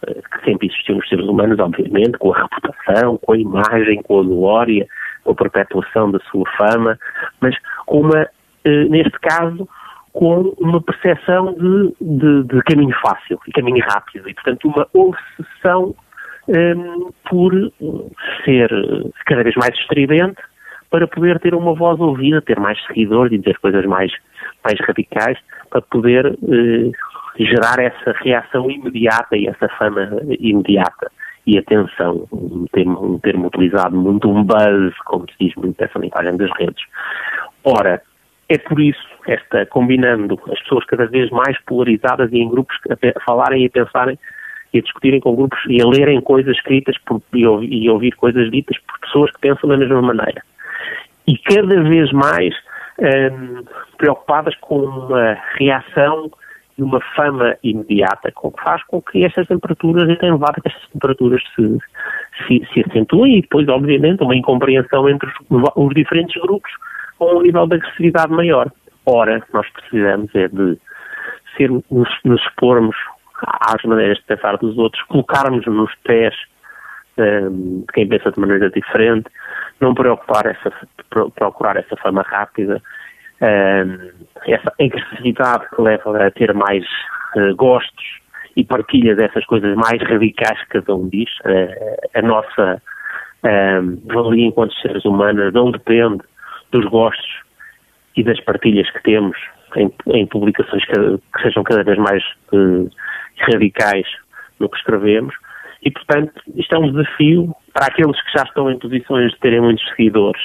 que 0.07 0.45
sempre 0.45 0.69
existiu 0.69 0.97
nos 0.97 1.09
seres 1.09 1.27
humanos, 1.27 1.59
obviamente, 1.59 2.19
com 2.19 2.33
a 2.33 2.43
reputação, 2.43 3.19
com 3.19 3.33
a 3.33 3.39
imagem, 3.39 4.03
com 4.03 4.21
a 4.21 4.23
glória, 4.23 4.87
com 5.25 5.33
a 5.33 5.35
perpetuação 5.35 6.11
da 6.11 6.19
sua 6.31 6.45
fama, 6.57 6.99
mas 7.41 7.57
com 7.87 8.03
uma, 8.03 8.29
eh, 8.65 8.85
neste 8.85 9.19
caso, 9.21 9.69
com 10.13 10.55
uma 10.59 10.81
percepção 10.81 11.53
de, 11.55 11.95
de, 12.01 12.43
de 12.45 12.63
caminho 12.63 12.95
fácil 13.03 13.39
e 13.47 13.53
caminho 13.53 13.85
rápido, 13.87 14.29
e, 14.29 14.35
portanto, 14.35 14.69
uma 14.69 14.89
obsessão 14.95 15.95
um, 16.49 17.13
por 17.29 17.53
ser 18.45 18.71
cada 19.27 19.43
vez 19.43 19.55
mais 19.57 19.77
estridente 19.79 20.41
para 20.91 21.07
poder 21.07 21.39
ter 21.41 21.55
uma 21.55 21.75
voz 21.75 22.01
ouvida, 22.01 22.41
ter 22.41 22.59
mais 22.59 22.83
seguidores 22.87 23.33
e 23.33 23.39
dizer 23.39 23.59
coisas 23.59 23.85
mais, 23.85 24.13
mais 24.65 24.79
radicais, 24.81 25.39
para 25.69 25.83
poder 25.83 26.27
uh, 26.27 26.93
gerar 27.39 27.79
essa 27.79 28.13
reação 28.23 28.71
imediata 28.71 29.37
e 29.37 29.47
essa 29.47 29.69
fama 29.71 30.09
imediata 30.39 31.11
e 31.47 31.59
atenção, 31.59 32.27
um 32.33 32.67
termo, 32.73 33.15
um 33.15 33.19
termo 33.19 33.47
utilizado 33.47 33.97
muito, 33.97 34.29
um 34.29 34.43
buzz, 34.43 34.97
como 35.05 35.27
se 35.31 35.37
diz 35.39 35.55
muito 35.55 35.81
essa 35.81 35.99
linguagem 35.99 36.37
das 36.37 36.51
redes. 36.59 36.85
Ora, 37.63 38.03
é 38.49 38.59
por 38.59 38.81
isso, 38.81 39.07
esta, 39.27 39.65
combinando 39.67 40.39
as 40.51 40.61
pessoas 40.61 40.85
cada 40.87 41.07
vez 41.07 41.31
mais 41.31 41.57
polarizadas 41.65 42.33
e 42.33 42.39
em 42.39 42.49
grupos 42.49 42.77
a 42.91 43.21
falarem 43.21 43.63
e 43.63 43.67
a 43.67 43.71
pensarem 43.71 44.19
e 44.73 44.79
a 44.79 44.83
discutirem 44.83 45.21
com 45.21 45.37
grupos 45.37 45.59
e 45.69 45.81
a 45.81 45.87
lerem 45.87 46.21
coisas 46.21 46.57
escritas 46.57 46.97
por, 46.99 47.23
e, 47.33 47.47
ouvir, 47.47 47.73
e 47.73 47.89
ouvir 47.89 48.13
coisas 48.13 48.51
ditas 48.51 48.77
por 48.79 48.99
pessoas 49.01 49.31
que 49.31 49.41
pensam 49.41 49.69
da 49.69 49.77
mesma 49.77 50.03
maneira. 50.03 50.43
E 51.27 51.39
cada 51.39 51.83
vez 51.83 52.11
mais 52.13 52.55
hum, 53.01 53.65
preocupadas 53.99 54.55
com 54.57 54.81
uma 54.81 55.37
reação 55.57 56.31
e 56.79 56.83
uma 56.83 57.01
fama 57.15 57.57
imediata, 57.63 58.31
com 58.33 58.51
que 58.51 58.63
faz 58.63 58.83
com 58.85 59.01
que 59.01 59.25
estas 59.25 59.47
temperaturas, 59.47 60.09
e 60.09 60.17
tem 60.17 60.31
levado 60.31 60.59
a 60.59 60.61
que 60.61 60.69
estas 60.69 60.89
temperaturas 60.91 61.43
se, 61.55 61.79
se, 62.47 62.69
se 62.73 62.85
acentuem 62.87 63.39
e 63.39 63.43
depois, 63.43 63.67
obviamente, 63.69 64.23
uma 64.23 64.37
incompreensão 64.37 65.09
entre 65.09 65.29
os, 65.29 65.71
os 65.75 65.95
diferentes 65.95 66.41
grupos 66.43 66.71
com 67.19 67.39
um 67.39 67.43
nível 67.43 67.67
de 67.67 67.77
agressividade 67.77 68.33
maior. 68.33 68.71
Ora, 69.07 69.43
nós 69.53 69.67
precisamos 69.71 70.35
é 70.35 70.49
de 70.49 70.79
ser, 71.57 71.71
nos, 71.71 72.09
nos 72.25 72.41
expormos 72.43 72.97
às 73.43 73.83
maneiras 73.85 74.19
de 74.19 74.25
pensar 74.25 74.57
dos 74.59 74.77
outros, 74.77 75.03
colocarmos 75.05 75.65
nos 75.67 75.95
pés 76.05 76.35
um, 77.19 77.81
de 77.81 77.93
quem 77.93 78.09
pensa 78.09 78.31
de 78.31 78.41
maneira 78.41 78.71
diferente, 78.71 79.31
não 79.81 79.95
preocupar 79.95 80.47
essa, 80.47 80.73
procurar 81.35 81.77
essa 81.77 81.97
fama 81.97 82.23
rápida, 82.23 82.83
essa 83.41 84.73
agressividade 84.81 85.69
que 85.75 85.83
leva 85.83 86.27
a 86.27 86.31
ter 86.31 86.53
mais 86.55 86.85
uh, 87.37 87.55
gostos 87.57 88.05
e 88.57 88.65
partilha 88.65 89.15
dessas 89.15 89.45
coisas 89.47 89.75
mais 89.77 90.01
radicais 90.03 90.59
que 90.65 90.81
cada 90.81 90.95
um 90.95 91.09
diz. 91.09 91.31
Uh, 91.41 92.19
a 92.19 92.23
nossa 92.23 92.83
valia 94.07 94.47
enquanto 94.47 94.75
seres 94.81 95.05
humanos 95.05 95.53
não 95.53 95.71
depende 95.71 96.21
dos 96.73 96.85
gostos 96.87 97.43
e 98.17 98.25
das 98.25 98.41
partilhas 98.41 98.91
que 98.91 99.03
temos 99.03 99.37
em, 99.77 99.93
em 100.09 100.27
publicações 100.27 100.85
que, 100.85 100.95
que, 100.95 101.43
sejam 101.43 101.63
cada 101.63 101.85
vez 101.85 101.99
mais 101.99 102.23
uh, 102.53 102.91
radicais 103.39 104.07
no 104.59 104.69
que 104.69 104.77
escrevemos. 104.79 105.35
E, 105.83 105.91
portanto, 105.91 106.33
isto 106.55 106.75
é 106.75 106.79
um 106.79 106.91
desafio 106.91 107.55
para 107.73 107.87
aqueles 107.87 108.21
que 108.23 108.33
já 108.37 108.45
estão 108.45 108.71
em 108.71 108.79
posições 108.79 109.33
de 109.33 109.39
terem 109.39 109.61
muitos 109.61 109.87
seguidores 109.91 110.43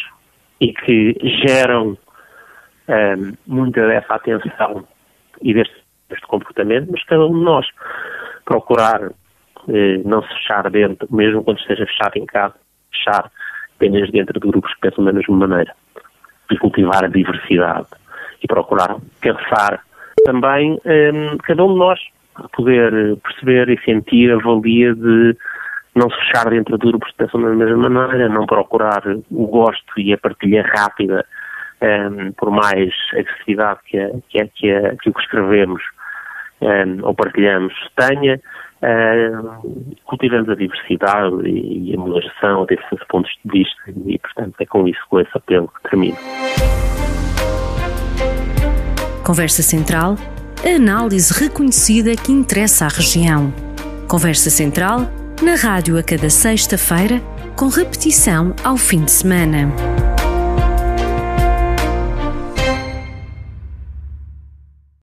e 0.60 0.74
que 0.74 1.18
geram 1.48 1.98
um, 2.92 3.34
muita 3.48 3.88
dessa 3.88 4.16
atenção 4.16 4.86
e 5.42 5.54
deste, 5.54 5.76
deste, 6.10 6.28
comportamento, 6.28 6.90
mas 6.92 7.04
cada 7.06 7.26
um 7.26 7.40
de 7.40 7.44
nós 7.44 7.68
procurar 8.46 9.12
eh, 9.70 10.02
não 10.06 10.22
se 10.22 10.30
fechar 10.30 10.70
dentro, 10.70 11.08
mesmo 11.12 11.44
quando 11.44 11.60
esteja 11.60 11.86
fechado 11.86 12.18
em 12.18 12.26
casa, 12.26 12.56
fechar 12.92 13.32
apenas 13.76 14.12
dentro 14.12 14.40
de 14.40 14.48
grupos 14.48 14.74
que 14.74 14.82
pensam 14.82 15.04
da 15.04 15.14
mesma 15.14 15.36
maneira. 15.36 15.74
E 16.52 16.58
cultivar 16.58 17.06
a 17.06 17.08
diversidade 17.08 17.88
e 18.44 18.48
procurar 18.48 18.98
pensar 19.22 19.82
também 20.26 20.74
um, 20.74 21.38
cada 21.38 21.64
um 21.64 21.74
de 21.74 21.80
nós 21.80 22.00
poder 22.54 23.18
perceber 23.18 23.70
e 23.70 23.80
sentir 23.84 24.32
a 24.32 24.38
valia 24.38 24.94
de 24.94 25.36
não 25.96 26.10
se 26.10 26.18
fechar 26.18 26.50
dentro 26.50 26.78
de 26.78 26.88
grupos 26.88 27.10
de 27.10 27.16
pensam 27.16 27.42
da 27.42 27.50
mesma 27.50 27.90
maneira, 27.90 28.30
não 28.30 28.46
procurar 28.46 29.04
o 29.30 29.48
gosto 29.48 30.00
e 30.00 30.14
a 30.14 30.18
partilha 30.18 30.64
rápida 30.64 31.26
um, 31.82 32.32
por 32.34 32.52
mais 32.52 32.94
agressividade 33.14 33.80
que, 33.86 33.98
que, 34.30 34.46
que, 34.56 34.98
que 35.02 35.10
o 35.10 35.14
que 35.14 35.22
escrevemos 35.22 35.82
um, 36.62 37.06
ou 37.06 37.14
partilhamos 37.14 37.74
tenha, 37.96 38.40
uh, 38.82 39.98
cultivamos 40.06 40.50
a 40.50 40.56
diversidade 40.56 41.48
e, 41.48 41.94
a 41.96 42.00
moderação, 42.00 42.64
a 42.64 42.66
diferença 42.66 42.96
de 42.96 43.08
pontos 43.08 43.32
de 43.44 43.52
vista 43.52 43.82
e, 44.06 44.20
portanto, 44.20 44.56
é 44.60 44.66
com 44.66 44.88
isso, 44.88 45.02
com 45.10 45.20
esse 45.20 45.32
apelo 45.34 45.68
que 45.68 45.90
termino. 45.90 46.18
Conversa 49.26 49.62
Central, 49.62 50.16
a 50.66 50.76
análise 50.76 51.34
reconhecida 51.34 52.16
que 52.16 52.32
interessa 52.32 52.86
à 52.86 52.90
região. 52.90 53.54
Conversa 54.08 54.50
Central, 54.50 55.02
na 55.42 55.56
rádio 55.56 55.98
a 55.98 56.04
cada 56.04 56.30
sexta-feira, 56.30 57.20
com 57.58 57.68
repetição 57.68 58.54
ao 58.64 58.78
fim 58.78 59.06
de 59.06 59.12
semana. 59.12 60.01